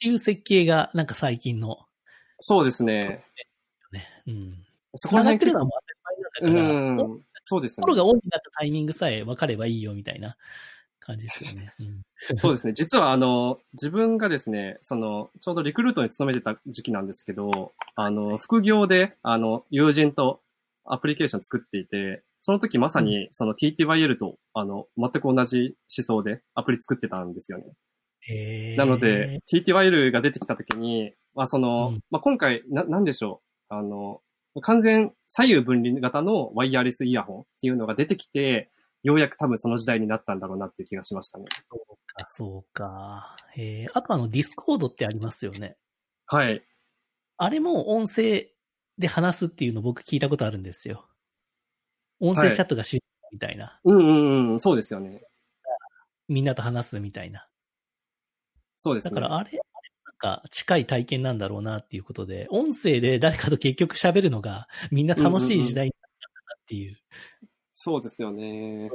[0.00, 1.78] ていう設計がなんか最近の、
[2.40, 3.24] そうですね。
[3.92, 4.66] ね、うん。
[4.96, 5.72] 繋がってるのはもう
[6.40, 7.24] 当たり前なんだから、うん。
[7.44, 7.82] そうですね。
[7.82, 10.36] 心がオンになったタイミングさえ分かればいいよ、みたいな
[11.10, 11.74] 感じですよね。
[11.78, 12.02] うん。
[12.36, 12.72] そうですね。
[12.74, 20.40] 実はあの、自分がですね、その、ちょうどリクルートに勤めてた時期なんですけど、あの、副業で、あの、友人と
[20.84, 27.64] アプリケーション作っていて、その時まさに、その TTYL と、あの、全く同じ思想でアプリ作ってたんですよね。
[28.30, 33.74] えー、なので、TTYL が出てきたときに、まあその、うんまあ今回、な、なんでしょう。
[33.74, 34.20] あの、
[34.62, 38.70] 完全左右分離型のワイヤレスイヤホンっていうのが出てきて、
[39.02, 41.46] ようやく多分その時代になったんだろうなっていう気がしましたね。
[41.70, 43.36] そうか、そうか。
[43.56, 45.76] えー、あとあの、 Discord ってありますよね。
[46.26, 46.62] はい。
[47.36, 48.48] あれも音声
[48.98, 51.08] で話すっていうの僕聞いたことあるんですよ。
[52.20, 53.00] 音声チャットが主流
[53.32, 53.80] みたいな。
[53.84, 55.22] うんうんうん、そうですよね。
[56.28, 57.48] みんなと話すみたいな。
[58.78, 59.10] そうですね。
[59.10, 66.98] だからあれ、あれなんか近い体験なんだろうなっていうことで、音声で誰かと結局喋るのがみんな楽しい時代になったなっていう。
[67.82, 68.90] そうですよね。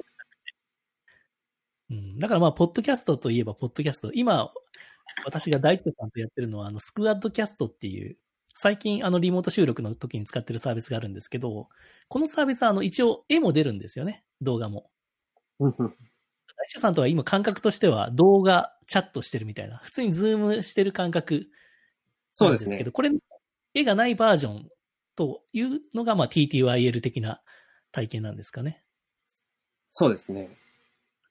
[1.90, 4.12] うん、だからまあ、ポッドキャストといえば、ポッドキャスト。
[4.14, 4.52] 今、
[5.26, 8.16] 私が大工さんとやってるのは、あの、スクワッドキャストっていう、
[8.54, 11.68] 最近、あの、リモート収録の時に使ってるサービスがあるんですけど、
[12.10, 14.24] このサービスは、あの、一応、絵も出るんですよね。
[14.42, 14.92] 動画も。
[15.58, 15.72] 大
[16.68, 21.48] 地さんとは今感覚としては、動画、チャットしてるみたいな、普通にズームしてる感覚
[22.34, 22.92] そうんですすけど、。
[22.92, 23.10] これ、
[23.74, 24.70] 絵がないバージョン
[25.16, 27.42] というのが、まあ、TTYL 的な
[27.96, 28.82] 体験なんですかね。
[29.94, 30.50] そうですね。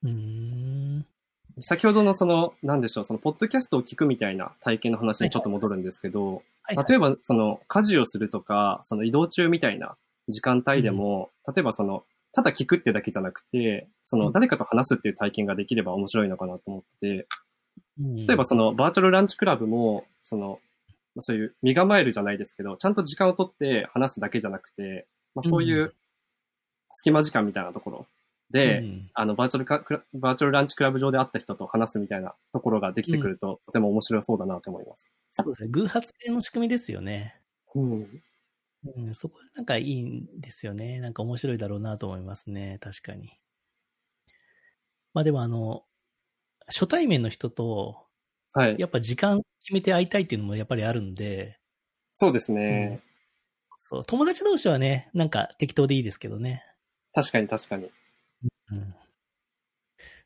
[0.02, 1.06] うーん。
[1.60, 6.86] 先ほどのその、なんでしょう、その、ポッドキャストを聞くみたいな体験の話にちょっと戻るんですけど、はい、はい。
[6.88, 9.98] 例えば、その、家事をするとか、その移動中みたいな
[10.28, 17.28] 時間帯でも、例えばその、ただ聞くってだけじゃなくて、そうの、ん誰かと話すっていう体験ができれば面白いのかなと思ってて、
[18.00, 20.58] うん例えばその、バーチャルランチクラブも、その、
[21.14, 25.92] まあそういう身構えるじゃないですけど、ちゃんと時間をとって話すだけじゃなくて、まあそういううん
[26.94, 28.06] 隙間時間みたいなところ
[28.50, 29.84] で、うんあの、バーチャルか
[30.14, 35.12] バーチャルランチクラブ上で会った人と話すみたいなところができてくると、とても面白そうだなと思います。
[35.32, 35.68] そうですね。
[35.70, 37.40] 偶発性の仕組みですよね。
[37.74, 38.22] うん。
[38.96, 41.00] うん、そこなんかいいんですよね。
[41.00, 42.78] なんか面白いだろうなと思いますね。
[42.80, 43.30] 確かに。
[45.14, 45.84] まあでもあの、
[46.66, 48.06] 初対面の人と、
[48.52, 48.76] はい。
[48.78, 51.58] やっぱ時間決めて会いたいっていうのもやっぱりあるんで、
[52.12, 53.00] そうですね。
[53.78, 56.62] そう、友達同士はね、なんか適当でいいですけどね。
[57.14, 57.90] 確かに確かに。
[58.72, 58.94] うん。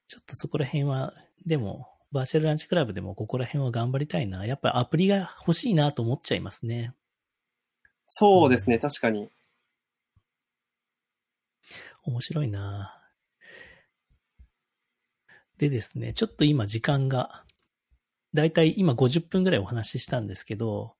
[0.08, 1.14] ちょっとそこら辺は、
[1.46, 4.46] でも、バーチャルランチクラブでもここら辺は頑張りたいな。
[4.46, 6.94] やっぱりアプリが欲しいなと思っちゃいますね。
[8.08, 9.28] そうですね、確かに。
[12.04, 12.98] 面白いな
[15.58, 17.44] でですね、ちょっと今時間が、
[18.32, 20.94] だいたい今50分ぐらいお話ししたんですけど、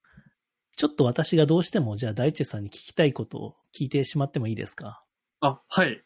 [0.77, 5.03] ちょっと私がどうしてもじゃあ大地さんに聞きたいことを聞いてしまってもいいですか？
[5.41, 6.03] あ、はい。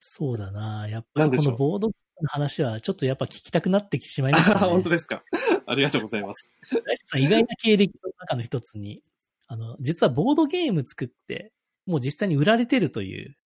[0.00, 1.92] そうだなやっぱりこのボードの
[2.28, 4.60] 話はちょっとやっぱ聞きたくなってしまいましたね。
[4.70, 5.22] 本当ですか？
[5.66, 6.50] ありがとうございます。
[6.70, 9.02] 大地さん意外な経歴の中の一つに、
[9.46, 11.52] あの、実はボードゲーム作って、
[11.86, 13.36] もう実際に売られてるという、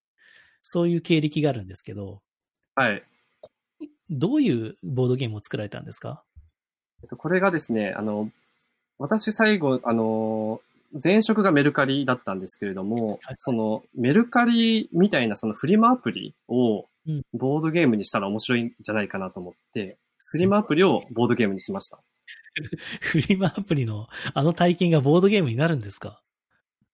[0.62, 2.22] そういう経歴があるんですけど、
[2.74, 3.02] はい。
[4.10, 6.24] どういうボードゲームを作られたんですか？
[7.02, 8.30] えっとこれがですね、あの、
[8.98, 10.60] 私最後、あの、
[11.02, 21.98] 前職がメルカリだったんですけれども、はいそのメルカリみたいなそのフリマアプリをうんボードゲームにしたら面白いんじゃないかなと思って、フリマアプリをボードゲームにしました。
[23.00, 26.22] フリマアプリのあの体験がボードゲームになるんですか？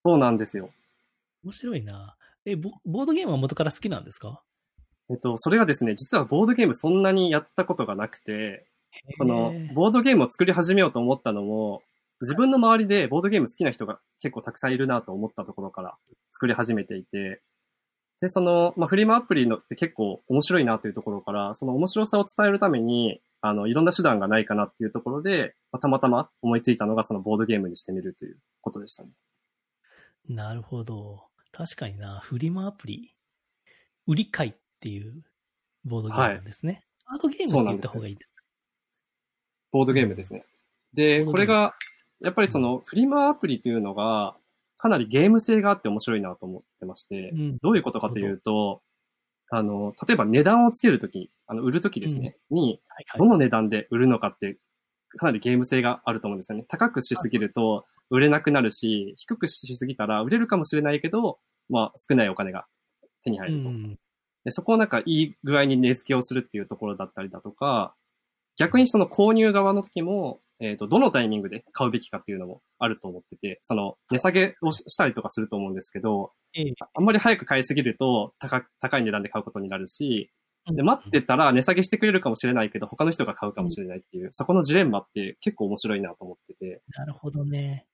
[0.05, 0.69] そうなんですよ。
[1.43, 2.15] 面白いな。
[2.45, 4.41] え、ボボードゲームは元から好きなんですか？
[5.11, 8.65] えっと、それがですね、実はボードゲームそんなにやったことがなくて、
[9.17, 11.81] このボードゲームを作り始めようと思ったのも、
[12.21, 15.97] 自分の周りでボードゲーム好きな人が結構たくさんいるなと思ったところから
[16.31, 17.41] 作り始めていて、
[18.21, 29.09] で、その、まあ、フリマアプリのって結構面白いなというところから、その面白さを伝えるために、あの、いろんな手段がないかなっていうところで、まあたまたま思いついたのがそのボードゲームにしてみるということでしたね。
[30.27, 31.23] なるほど。
[31.53, 33.15] 確かにな、フリマアプリ、
[34.05, 35.23] 売り買いっていう
[35.85, 36.83] ボードゲームなんですね。
[37.05, 38.43] カードゲームって言った方がいいですか？
[39.71, 40.43] ボードゲームですね。
[40.93, 41.73] で、これが、
[42.21, 44.35] やっぱりそのフリマアプリというのが、
[44.77, 48.81] かなりゲーム性があって面白いなと思ってまして、うんどういうことかというと、
[49.51, 54.57] あの、例えば値段をつけるとき、あの、売るときですね、に、はいはいどの値段で売るのかって、
[55.17, 56.65] かなりゲーム性があると思うんですよね。
[56.67, 62.67] 高くしすぎると売れなくなるし、低くしすぎたら売れるかもしれないけど、まあ少ないお金が
[63.23, 63.69] 手に入ると。
[63.69, 63.99] うん。
[64.45, 67.95] でそこをなんかいい具合に値付けをするっていうところだったりだとか、
[68.57, 76.73] 逆にその購入側の時も、えっ、と、どのタイミングで買うべきかっていうのもあると思ってて、その値下げをししたりとかすると思うんですけど、ええ。
[76.93, 80.31] あんまり早く買いすぎると高高い値段で買うことになるし、
[80.67, 80.85] で、うん。
[80.85, 87.85] 待ってたら値下げしてくれるかもしれないけど、他の人が買うかもしれないっていう、そこのジレンマって結構面白いなと思ってて、なるほどね。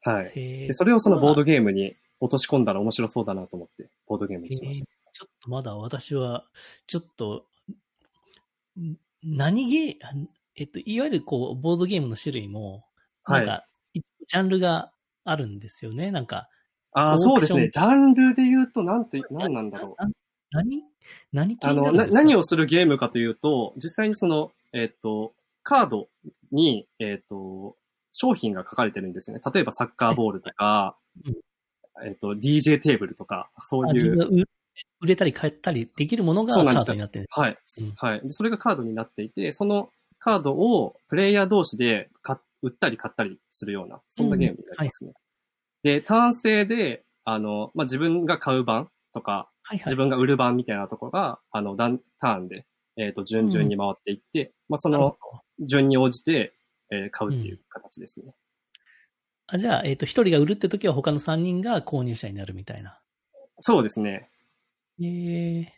[0.00, 0.34] はい。
[0.34, 4.86] で、それをそのボードゲームに落とし込んだら面白そうだなと思って、ボードゲームにしました。
[4.90, 6.44] えーちょっとまだ私は、
[6.86, 7.46] ちょっと、
[8.78, 10.12] ん何ゲー、あ
[10.56, 12.84] えっと、いわゆるこう、ボードゲームの種類も、
[13.24, 14.90] はないんか、ジャンルが
[15.24, 16.10] あるんですよね。
[16.10, 16.48] なんか、
[16.92, 17.68] ああ、そうですね。
[17.70, 20.02] ジャンルで言うと、なんて、なんなんだろう。
[20.02, 20.10] な
[20.52, 20.82] 何？
[21.32, 22.22] 何系あの、なになるんですか？
[22.22, 26.08] 何をするゲームかというと、実際にその、えっ、と、カード
[26.52, 27.76] に、えっ、と、
[28.12, 29.42] 商品が書かれてるんですよね。
[29.52, 30.96] 例えばサッカーボールとか、
[32.02, 34.44] えっ、と、DJ テーブルとか、そうあいう、売
[35.00, 37.26] 売れたり買ったりできるものがカードになってる。
[37.30, 38.20] はい、うんはい。
[38.22, 39.90] でそれがカードになっていて、その
[40.26, 42.10] カードをプレイヤー同士で
[42.60, 45.12] 売ったり買ったりするような、そんなゲームになりますね。
[45.84, 49.94] で、単性で、あの、まあ、自分が買う版とか、はいはい自。
[49.94, 52.66] 分が売る版みたいなところが、あの、ダンターンで、
[52.96, 55.16] えっ、と、順々に回っていって、まあ、その
[55.60, 56.54] 順に応じて、
[56.90, 58.34] えー買うっていう形ですね。
[59.46, 63.00] あじゃあ、えっ、と、一人が売るって時は他の三人が購入者になるみたいな。
[63.60, 64.28] そうですね。
[65.00, 65.72] ええ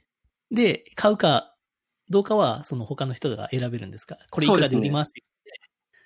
[0.50, 1.54] で、買うか
[2.10, 4.18] どうかは、その他の人が選べるんですか？
[4.30, 5.12] これいくらで売ります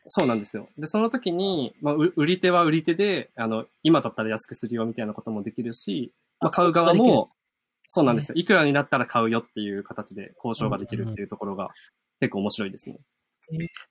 [0.09, 0.68] そうなんですよ。
[0.76, 7.30] で、その時に、まあ、う売り手は売り手で、あの、今だったら安くするよみたいなこともできるし、まあ、買う側あも、
[7.86, 8.34] そうなんですよ。
[8.36, 11.70] いくらになったら買うよっていう形で交渉ができるっていうところが
[12.18, 12.98] 結構面白いですね。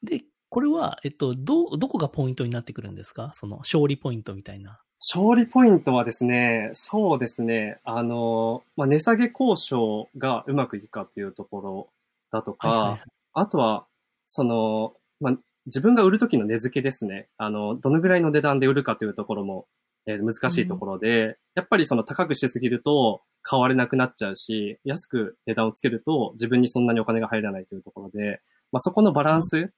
[0.04, 3.32] で、これは、えっと、ど、どこがポイントになってくるんですか？
[3.34, 4.82] その勝利ポイントみたいな。
[5.00, 11.90] 勝利ポイントはですね、そうですね、あの、まあ、値下げ交渉がうまくいくかっていうところ
[12.32, 13.02] だとか、はいはいはい。
[13.34, 13.86] あとは、
[14.28, 17.30] その、まあ、自分が売るときの値付けですね。
[17.38, 19.68] あの、どのぐらいの値段で売るかというところも、
[20.08, 29.72] えー難しいところで、やっぱりその高くしすぎると買われなくなっちゃうし、安く値段をつけると自分にそんなにお金が入らないというところで、まあ、そこのバランス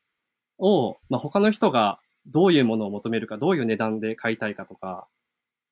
[0.60, 5.08] を、まあ、他の人がどういうものを求めるか、どういう値段で買いたいかとか、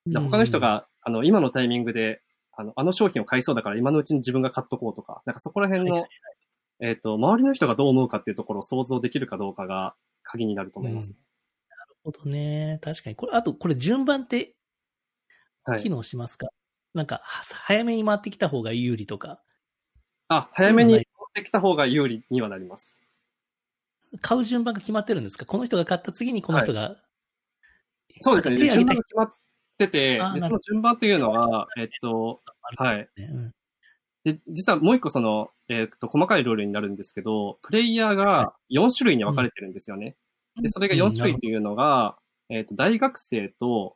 [0.06, 2.22] で他の人が、あの、今のタイミングで、
[2.54, 6.08] あの、あの商品を買いそうだから今のうちに自分が買っとこうとか、なんかそこら辺の、
[6.82, 11.12] えっ、と、周りの人がどう思うかっていうところを想像できるかどうかが鍵になると思います。
[11.12, 12.80] なるほどね。
[12.82, 13.16] 確かに。
[13.16, 14.56] これ、あと、これ順番って
[15.64, 15.92] はい機。
[15.92, 16.48] 能しますか、
[16.96, 19.44] なんか、は早めに回ってきた方が有利とか、
[20.28, 21.04] あ、早めに持っ
[21.34, 23.00] てきた方が有利にはなります。
[24.22, 25.46] 買う順番が決まってるんですか？
[25.46, 26.98] この人が買った次にこの人が。
[28.22, 28.58] そうですね。
[28.58, 29.34] 手順番が決まっ
[29.78, 32.42] てて、その順番というのは、えっと、
[32.78, 32.98] はい。
[32.98, 33.52] ねうん
[34.24, 40.16] で、実はもう一個その、えっと、細かいルールになるんですけど、プレイヤーが4種類に分かれてるんですよね。
[40.62, 42.18] で、それが4種類っていうのが、
[42.50, 43.96] えっと、大学生と、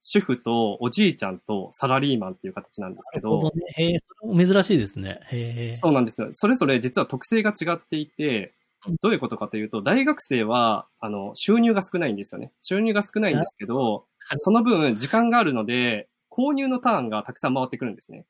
[0.00, 3.64] 主婦と、おじいちゃんと、サラリーマンっていう形なんですけどど、ね。
[3.76, 5.20] へえ、それも珍しいですね。
[5.32, 5.74] へえ。
[5.74, 6.28] そうなんですよ。
[6.32, 8.54] それぞれ実は特性が違っていて
[8.86, 12.52] うん、どういうことかというと、大学生は、あの、収入が少ないんですよね。
[12.60, 18.26] 収入が少ないんですけど、その分、時間があるので、購入のターンがたくさん回ってくるんですね。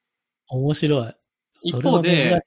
[0.49, 1.15] 面白い。
[1.63, 2.43] 一方で。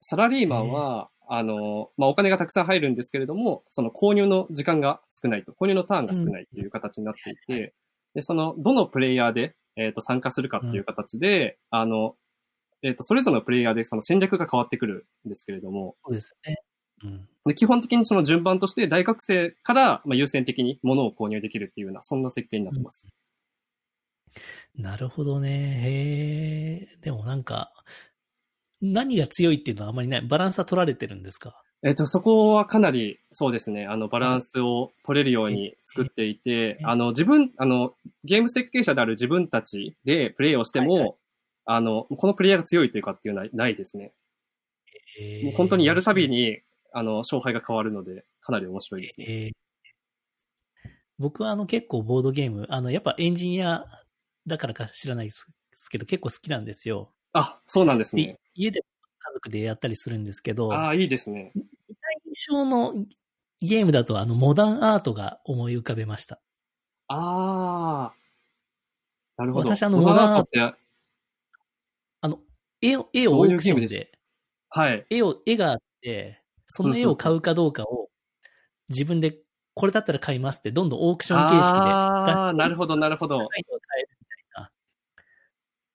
[0.00, 7.74] サラリーマンは、あの、まあ、お金がたくさん入るんですけれども、その購入の時間が少ないと、購入のターンが少ないっていう形になっていて、
[8.14, 12.16] で、その、どのプレイヤーで、えっ、と、参加するかっていう形で、あの、
[12.82, 16.56] えっ、と、それぞれのプレイヤーでその戦略が変わってくるんですけれども、そうですよね。
[17.04, 17.28] うん。
[17.46, 23.08] で基本的にその順番として大学生から、まあ、優先的に物を購入できるっていうような、そんな設計になってます。
[24.76, 25.48] なるほどね。
[25.84, 26.96] へえ。
[27.00, 27.72] でもなんか、
[28.80, 30.22] 何が強いっていうのはあまりない。
[30.22, 31.62] バランスは取られてるんですか？
[31.82, 41.14] えっ、と、そこはかなり、そうですね、あの、バランスを取れるように作っていて、えあの、自分、あの、ゲーム設計者である自分たちでプレイをしても、はいはい
[41.66, 44.12] あの、このプレイヤーが強いというかっていうのはないですね。
[45.18, 46.28] へえもう本当にやるたび。
[46.28, 46.60] に、
[46.92, 49.26] あの、勝敗が変わるので、かなり面白いですね。
[49.26, 49.50] へえ
[51.18, 53.84] 僕はあの結構ボードゲーム、あのやっぱエンジニア
[54.46, 55.46] だからか知らないです
[55.90, 57.12] けど結構好きなんですよ。
[57.34, 58.38] あ、そうなんですでね。
[58.60, 58.80] 家で
[59.18, 61.52] 家族でやったりするんですけど、ああ、いいですね。
[62.26, 62.94] 印象の
[63.60, 66.40] ゲームだとあのモダンアートが思い浮かべました。
[67.08, 68.14] ああ。
[69.36, 69.74] なるほど。
[69.74, 70.76] 私あのモダンアート
[72.22, 72.38] あの、
[72.82, 74.12] 絵を、絵をどオークションでで、
[74.68, 75.06] はい。
[75.08, 78.10] 絵を、絵があって、その絵を買うかどうかを
[78.88, 79.38] 自分で
[79.74, 81.60] これだったら買いますってどんどんオークション形式で。
[81.62, 83.44] ああ、なるほど、なるほど。
[83.44, 83.48] っ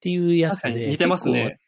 [0.01, 0.87] ていうやつで。
[0.87, 1.59] 似てますね。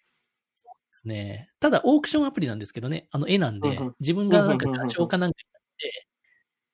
[1.07, 1.49] ですね。
[1.59, 6.07] ただ、オークションアプリなんですけどね、あの絵なんで自分がなんか画商かなんかになって、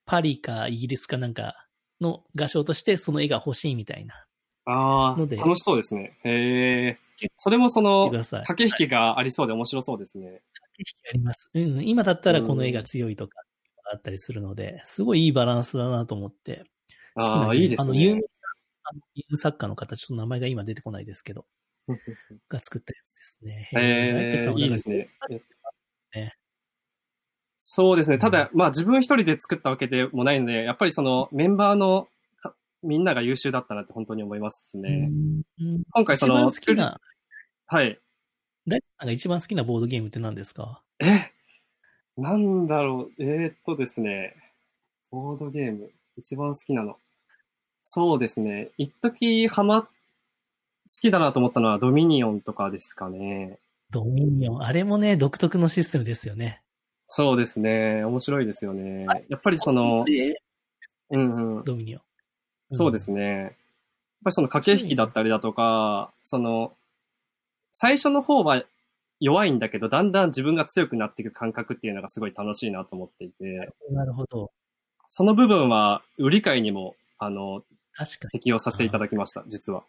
[0.06, 1.68] パリかイギリスかなんか
[2.02, 4.26] の画商としてその絵が欲しいみたいな。
[4.66, 6.18] ああ、ので楽しそうですね。
[6.24, 7.34] へえ結。
[7.38, 8.12] それもそ見の。
[8.12, 10.26] 駆け引きがありそうで面白そうですね。
[10.26, 10.42] 駆
[10.78, 11.50] け引きあります。
[11.54, 11.88] うん。
[11.88, 13.40] 今だったらこの絵が強いとか
[13.92, 16.66] あったりするので、すごいいいバランスだなと思って。
[17.16, 18.28] ああ、いいですあの、有名ね
[19.32, 19.38] な。
[19.38, 21.46] 作家の方、ちょっと名前が今出てこないですけど、
[22.50, 23.70] が作ったやつですね。
[23.76, 24.28] え、
[24.58, 25.10] いいですね。
[26.16, 26.34] ね
[27.60, 28.18] そうですね。
[28.20, 32.08] ただ、まあ自分一人で作ったわけでもないので、やっぱりそのメンバーの
[32.42, 32.54] か
[32.84, 35.10] みんなが優秀だったなって本当に思いますね。
[35.60, 37.02] うん今回その、一番好きな、
[37.66, 38.00] はい。
[38.68, 40.84] 大地さんが一番好きなボードゲームって何ですか？
[41.00, 41.32] え？
[42.16, 43.24] なんだろう。
[43.24, 44.36] えー、っとですね。
[45.10, 45.92] ボードゲーム。
[46.18, 46.98] 一番好きなの。
[47.82, 48.70] そうですね。
[48.78, 49.90] 一時ハマ、好
[50.88, 53.60] きだなと思ったのはドミニオンとかですかね。
[53.92, 54.64] ドミニオン。
[54.64, 56.62] あれもね、独特のシステムですよね。
[57.08, 58.04] そうですね。
[58.06, 59.06] 面白いですよね。
[59.30, 60.34] やっぱりその、え？
[61.12, 61.64] うんうん。
[61.64, 62.02] ドミニオン。
[62.72, 63.22] そうですね。
[63.22, 66.74] やっぱりその駆け引きだったりだとか、その、
[67.72, 68.64] 最初の方は
[69.20, 73.96] 弱いんだけど、だんだん自分が強くなっていく感覚っていうのがすごい楽しいなと思っていて、うん。
[73.96, 74.52] なるほど。
[75.08, 77.64] その部分は売り買いにも、あの、
[77.94, 78.32] 確かに。
[78.32, 79.84] 適用させていただきました、実は。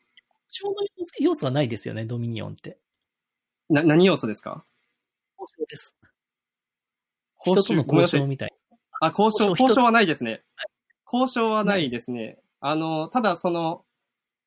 [0.48, 0.80] ちょうど
[1.18, 2.78] 要素はないですよね、ドミニオンって。
[3.68, 4.64] な、何要素ですか？
[5.38, 5.96] 交渉です。
[7.36, 8.52] 報人との交渉みたい。
[9.00, 10.42] あ、交渉、交渉はないですね。
[11.12, 12.38] 交渉はないですね。
[12.60, 13.84] あの、ただその、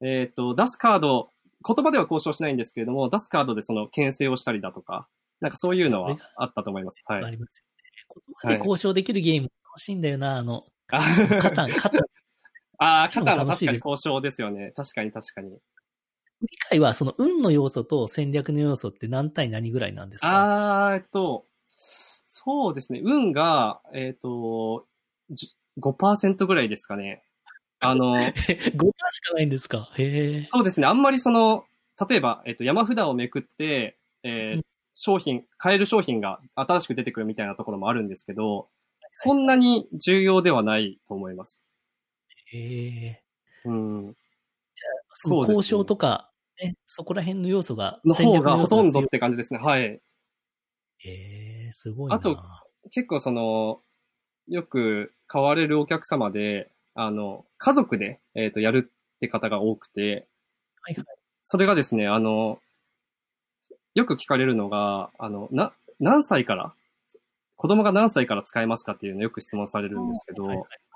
[0.02, 1.30] えっ、と、出すカード、
[1.66, 5.08] 言葉では交渉しないんですけれども、出すカードでその牽制をしたりだとか、
[5.41, 7.04] なんかそういうのはあったと思います。
[7.06, 7.24] はい。
[7.26, 7.78] ありますよね。
[8.26, 11.04] 言葉で交渉できるゲーム楽しいんだよな、あの、あ
[11.39, 12.02] カタン、カタン。
[12.80, 14.72] あー、肩の楽しいです確かに交渉ですよね。
[14.76, 15.58] 確かに確かに。
[16.42, 20.90] 理解はその運の要素と戦略の要素って何対何ぐらいなんですか？
[20.90, 21.46] あー、えっと、
[22.28, 23.02] そうですね。
[23.04, 24.86] 運が、えっ、と、
[25.32, 27.24] じ5%ぐらいですかね。
[27.80, 28.14] あの、
[28.76, 29.92] 5%しかないんですか？
[29.98, 30.46] へえ。
[30.46, 30.88] そうですね。
[30.88, 31.66] あんまりその、
[32.10, 34.64] 例えば、えっと、山札をめくって、えーうん
[35.00, 38.68] 商品、買える商品が新しく出てくるみたいなところもあるんですけど、
[39.12, 41.64] そんなに重要ではないと思います。
[42.52, 43.24] へえ。
[43.66, 44.16] うん。
[45.20, 46.30] その交渉とか、
[46.61, 49.59] ね、そこら辺の要素が、の方がほとんどって感じですね。
[49.59, 49.82] はい。
[49.82, 50.01] へ
[50.99, 52.15] え、すごいな。
[52.15, 52.38] あと
[52.91, 53.82] 結構その、
[54.47, 60.28] よく買われるお客様で、あの、家族で、えっ、と、やるって方が多くて、
[60.82, 61.05] はいはい。
[61.43, 62.59] それがですね、あの、
[63.93, 66.74] よく聞かれるのが、あの、な、何歳から、
[67.55, 70.45] 子供が何歳から使えますかっていうのをよく質問されるんですけど、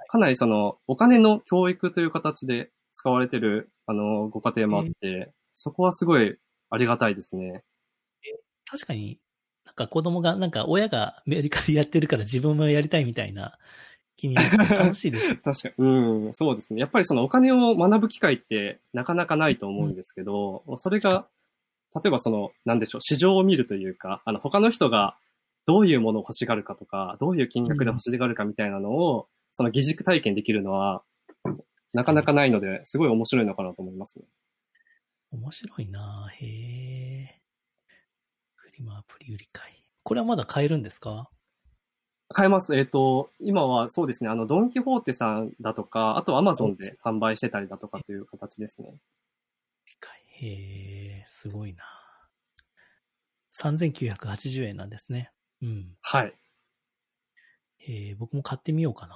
[0.10, 6.38] かなりその、お金の教育という形で使われてる、あの、ご家庭もあって、そこはすごい
[6.70, 7.64] ありがたいですね。
[8.70, 9.20] 確かに、
[9.66, 13.58] なんか子供が、なんか親がメルカリやってるから自分もやりたいみたいな
[14.18, 15.36] 気になって楽しいです。
[15.44, 15.86] 確かに。
[15.86, 16.82] うん、そうですね。
[16.82, 21.28] やっぱりそのお金を学ぶ機会ってなかなかないと思うんですけど、それが、
[21.96, 25.18] 例えばその、なんでしょう、市場を見るというか、あの、他の人が
[25.66, 31.04] どういうものを欲しがるかとか、どういう金額で欲しがるかみたいなのを、その疑似体験できるのは、
[31.94, 34.26] なかなかないので、すごい面白いのかなと思いますね。
[35.32, 37.42] 面白いなへえ。
[38.56, 39.76] フリマアプリ売り買い。
[40.04, 41.30] これはまだ買えるんですか？
[42.30, 42.76] 買えます。
[42.76, 48.96] えっ、と、今はそうですね、あの、ドンキホーテさんだとか、あとアマゾンで販売してたりだとかという形ですね。
[50.42, 51.84] へえ、すごいな
[53.54, 55.32] 3980円なんですね。
[55.62, 55.96] うん。
[56.02, 56.34] はい。
[57.88, 59.16] えー、僕も買ってみようかな。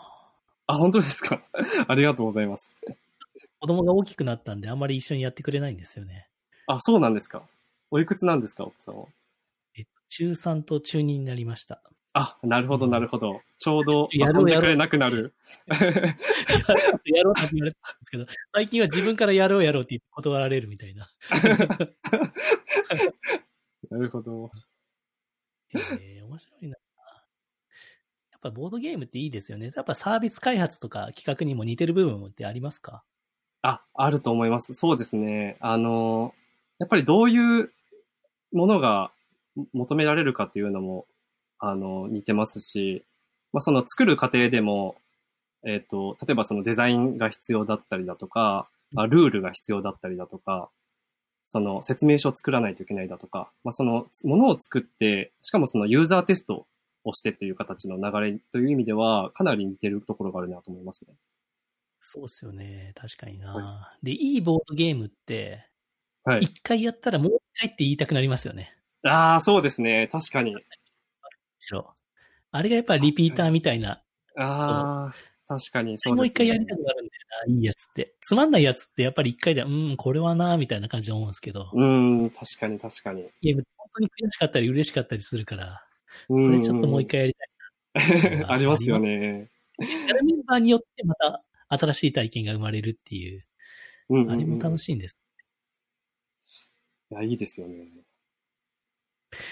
[0.67, 1.43] あ、本当ですか？
[1.87, 2.75] ありがとうございます。
[3.59, 6.27] 子供が大きくなったんで、あんまり一緒にやってくれないんですよね。
[6.67, 7.43] あ、そうなんですか。
[7.91, 9.05] おいくつなんですか、奥さんは？
[9.75, 11.81] えっと、中3と中2になりました。
[12.13, 13.41] あ、なるほど、なるほど。
[13.59, 15.33] ちょうど遊やんでくれなくなる。
[15.67, 15.75] や
[17.23, 21.09] ろうって言われたんですけど、最近は自分からやろうやろうって言って断られるみたいな。
[23.91, 24.49] なるほど。
[25.73, 25.77] へ
[26.19, 26.75] え、面白いな。
[28.45, 29.71] やっぱボードゲームっていいですよね。
[29.75, 33.03] やっぱサービス開発とか企画にも似てる部分ってありますか？
[33.63, 34.75] あ、あると思います。
[34.75, 35.57] そうですね。
[35.59, 36.35] あの、
[36.77, 37.71] やっぱりどういう
[38.53, 39.11] ものが
[39.73, 41.07] 求められるかっていうのも、
[41.57, 43.03] あの、似てますし、
[43.51, 44.95] まあ、その作る過程でも、
[45.65, 50.69] えっ、と、例えばそのデザインが必要だったりだとか、まあ、ルールが必要だったりだとか、
[51.47, 56.67] その説明書を作らないといけないだとか、まあ、そのものを作って、しかもそのユーザーテスト
[57.09, 61.15] をしてっていう形の流れという意味では、かなり似てるところがあるなと思いますね。
[62.01, 62.91] そうですよね。
[62.95, 63.53] 確かにな。
[63.53, 65.65] はで、いいボードゲームって、
[66.23, 66.39] はい。
[66.41, 68.75] 一回やったらもう一回って言いたくなりますよね。
[69.03, 70.09] ああ、そうですね。
[70.11, 70.55] 確かに。
[72.51, 74.01] あれがやっぱリピーターみたいな。
[74.37, 75.13] ああ、
[75.47, 76.15] 確かにそうです、ね。
[76.15, 78.15] もう一回やりたくなるんだよな、いいやつって。
[78.21, 83.27] つまんないやつってやっぱり一回で、うん、これはな、みたいな感じで思うんですけど、うん、確かに確かに。
[83.41, 85.85] ゲームって本当に悔しかったり嬉しかったりするから、
[86.27, 87.49] ここれちょっともう一回やりたい。
[88.47, 89.49] ありますよね。
[89.77, 93.45] やるメンバーによってまた新しい体験が生まれるっていう、
[94.09, 95.17] うんうんうんあれも楽しいんです。
[97.11, 97.87] いや、いいですよね。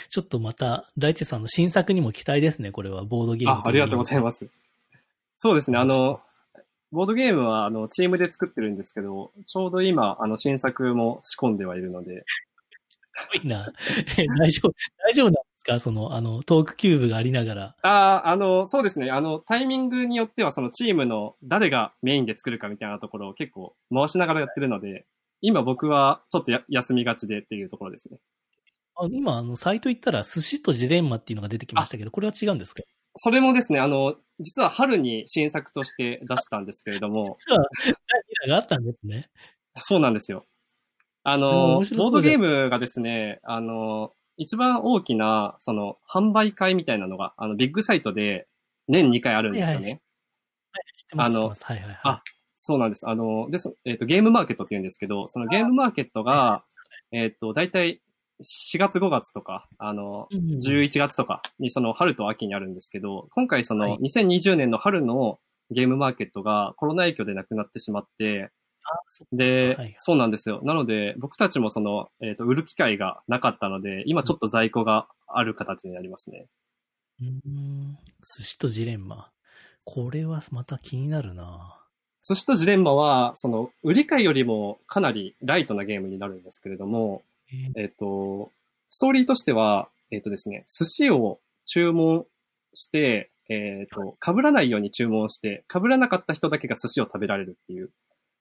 [0.10, 4.48] ちょっとまた、大地さんの新作にも期待ですね、これは、ボードゲームあ、ありがとうございます。
[5.36, 6.22] そうですね、あの、
[6.92, 12.24] ボードゲームは、あの、チームで作ってるんですけど、ちょうど今、あの、新作も仕込んではいるので。
[13.34, 13.72] すごいな。
[14.18, 14.74] え大丈夫、
[15.06, 15.34] 大丈夫なん
[15.64, 15.80] ですか？
[15.80, 17.76] その、あの、トークキューブがありながら。
[17.84, 17.90] あ
[18.26, 25.06] あ、あの、そうですね、あの、タイミングによっては、そのチームの誰がメインで作るかみたいなところを結構回しながらやってるので、
[25.42, 28.18] 今僕はちょっとや休みがちでっていうところですね。
[28.96, 32.84] あ今、あの、サイト行ったら、寿司とジレンマっていうのが出てきましたけど、これは違うんですか？
[33.16, 37.94] それもですね、あの、実は春に新作として出したんですけれども、 実は、第2
[38.48, 39.30] 弾があったんですね。
[39.80, 40.46] そうなんですよ。
[41.24, 41.48] あうんの、
[41.78, 48.48] ボードゲームがですね、あの、一番大きな、その、販売会みたいなのが、あの、ビッグサイトで
[48.88, 49.74] 年2回あるんですよね。
[49.74, 50.02] はいはい
[50.96, 51.50] 知ってます、あの。
[51.50, 52.00] はいはいはい。
[52.04, 52.24] あ
[52.56, 53.08] そうなんです。
[53.08, 56.64] あの、で、そえっ、と、ゲームマーケットって言うんですけど、そのゲームマーケットが、
[57.12, 58.02] えっ、と、だいたい
[58.42, 65.40] 4月5月とか、あの、うんうん11月とかにその春と秋にあるんですけど、今回そはいの2020年の春の
[65.72, 68.52] ゲームマーケットがコロナ影響でなくなってしまって、
[69.32, 70.62] で、はいそうなんですよ。
[70.64, 76.48] なので、僕たちもその、えっ、と、売る機会がなかったので、今ちょっと在庫がある形になりますね。
[77.22, 77.98] うーん。
[78.22, 79.32] 寿司とジレンマ。
[79.86, 81.80] これはまた気になるな
[82.28, 87.22] 寿司とジレンマは、その、売り買いよりもかなりライトなゲームになるんですけれども、
[87.76, 88.52] えっ、と、
[88.90, 92.26] ストーリーとしては、えっ、とですね、寿司を注文
[92.74, 97.90] して、えっ、と、被らないように注文して、被らなかった人だけが寿司を食べられるっていう、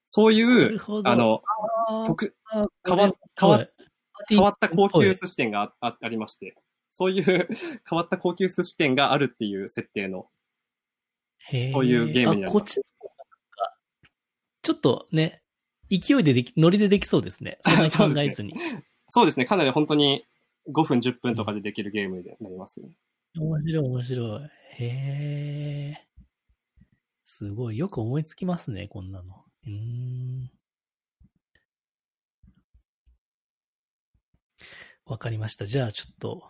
[0.05, 0.79] そうないう。
[1.05, 1.41] あの、
[2.05, 2.35] 特、
[2.85, 3.69] 変わ変わはい
[4.29, 6.55] 変わった高級寿司店がああありまして、
[6.91, 7.23] そういう
[7.89, 10.29] 変わった高級寿司店があるっていう設定の、
[11.49, 12.63] へそういうゲームになりますあ、こっ
[14.61, 15.43] ちょっとね、
[15.89, 17.59] 勢いででき、ノリでできそうですね。
[17.91, 18.53] そんなに考えずに。
[19.09, 20.25] そうですね、かなり本当に
[20.69, 22.89] 5分10分とかでできるゲームになりますね。
[23.37, 24.41] 面白い、面白い。
[24.43, 26.07] へえ。
[27.25, 27.77] すごい。
[27.77, 29.43] よく思いつきますね、こんなの。
[29.65, 30.49] うーん。
[35.05, 35.65] わかりました。
[35.65, 36.43] じゃあちょっと、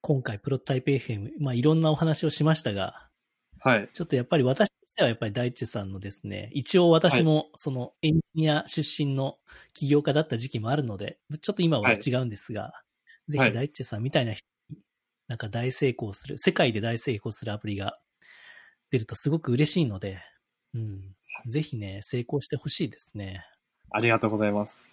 [0.00, 3.08] 今回プロトタイプ FM、まあいろんなお話をしましたが、
[3.60, 3.90] はい。
[3.92, 9.38] ちょっとやっぱり私としてはやっぱり大地さんのですね、一応私もそのエンジニア出身の
[9.74, 12.72] 起業家だった時期もあるので、ちょっと今は違うんですが、
[13.28, 14.78] ぜひ大地さんみたいな人に
[15.26, 17.98] なんか大成功する、世界で大成功するアプリが
[18.90, 20.20] 出るとすごく嬉しいので、
[20.74, 21.17] うん。
[21.46, 23.44] ぜひね、成功してほしいですね。
[23.90, 24.84] ありがとうございます。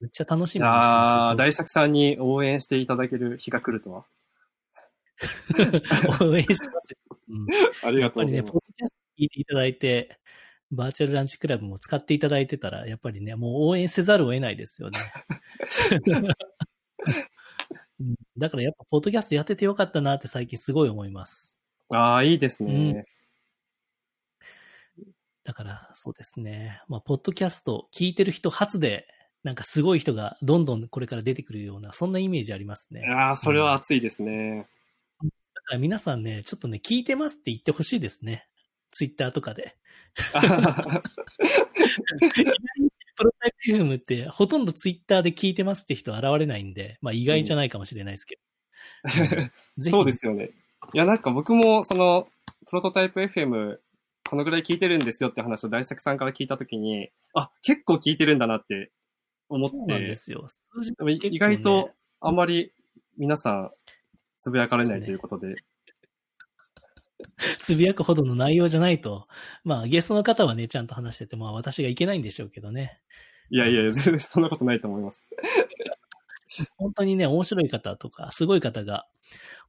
[0.00, 4.04] めっちゃ楽しみにしてああ、ます大作さんに応援していただける日が来るとは。
[6.20, 6.98] 応援しますよ。
[7.28, 7.46] うん
[7.82, 8.68] ありやっぱりね、がとうございます。
[8.68, 10.18] ポッドキャスト聞いていただいて、
[10.70, 14.98] バーチャルランチクラブも使っていただいてたら、やっぱりね、もう応援せざるを得ないですよね。
[17.98, 21.58] うんだからやっぱ、ポッドキャストやっててよかったなって最近すごい思います。
[21.88, 23.06] ああ、いいですね。
[25.46, 26.82] だから、そうですね。
[26.88, 29.06] まあ、ポッドキャスト聞いてる人初で、
[29.44, 33.06] なんかすごい人がどんどんこれから出てくるような、そんなイメージありますね。
[33.08, 34.66] ああ、それは熱いですね。
[35.22, 35.28] だ
[35.62, 38.48] から皆さんね、ちょっとね、聞いてますって言ってほしいですね。
[38.90, 39.76] ツイッターとかで。
[43.16, 48.42] プロタイプ FM ってほとんどツイッターで聞いてますって人現れないんで、まあ意外じゃないかもしれないですけど。
[49.30, 50.50] ぜひそうですよね。
[50.92, 52.26] いや、なんか僕も、その、
[52.66, 53.78] プロトタイプ FM、
[54.28, 58.92] このぐらい聞いてるんですよって話を大作さんから聞いたときに、あ、結構聞いてるんだなって
[59.48, 60.46] 思っそうなんでて、すよ。
[60.48, 62.72] 数字でも意外とあんまり
[63.16, 63.70] 皆さん
[64.38, 65.54] つぶやかれないということで、
[67.58, 69.26] つぶやくほどの内容じゃないと、
[69.64, 73.00] まあゲストの方はね、ちゃんと話してて、まあ私がいけないんでしょうけどね。
[73.50, 75.22] いやいや、全然そんなことないと思います。
[76.76, 79.06] 本当にね、面白い方とか、すごい方が、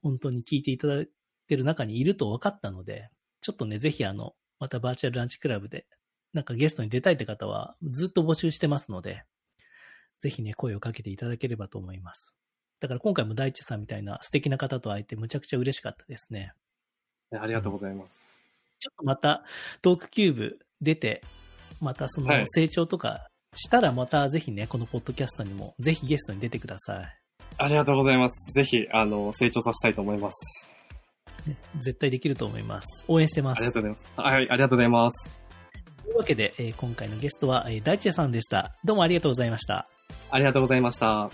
[0.02, 1.10] 本当に聞いていただい
[1.48, 3.10] てる中にいると分かったので、
[3.42, 5.86] ちょっとね、ぜひあの、またバーチャルランチクラブで、
[6.34, 9.24] なんかゲストに出たいって方は、ずっと募集してますので、
[10.20, 12.36] ぜひね、声をかけていただければと思います。
[12.80, 16.54] だから今回も大地さんみたいな素敵な方と会えてむちゃくちゃ嬉しかったですね。
[17.32, 18.38] ありがとうございます。
[18.80, 19.44] ちょっとまた
[19.82, 21.24] トークキューブ出て、
[21.82, 27.20] またそはいの成長とかしたらまたぜひね、このポッドキャストにもぜひゲストに出てください。
[27.60, 28.54] ありがとうございます。
[28.54, 30.77] ぜひ、あの、成長させたいと思います。
[31.78, 33.06] 絶対できると思います。
[33.08, 33.60] 応援してます。
[33.60, 34.08] ありがとうございます。
[34.16, 35.42] はい、ありがとうございます。
[36.04, 38.76] というわけで、えー今回のゲストは、えー大地さんでした。
[38.84, 39.88] どうもありがとうございました。
[40.32, 41.30] ありがとうございました。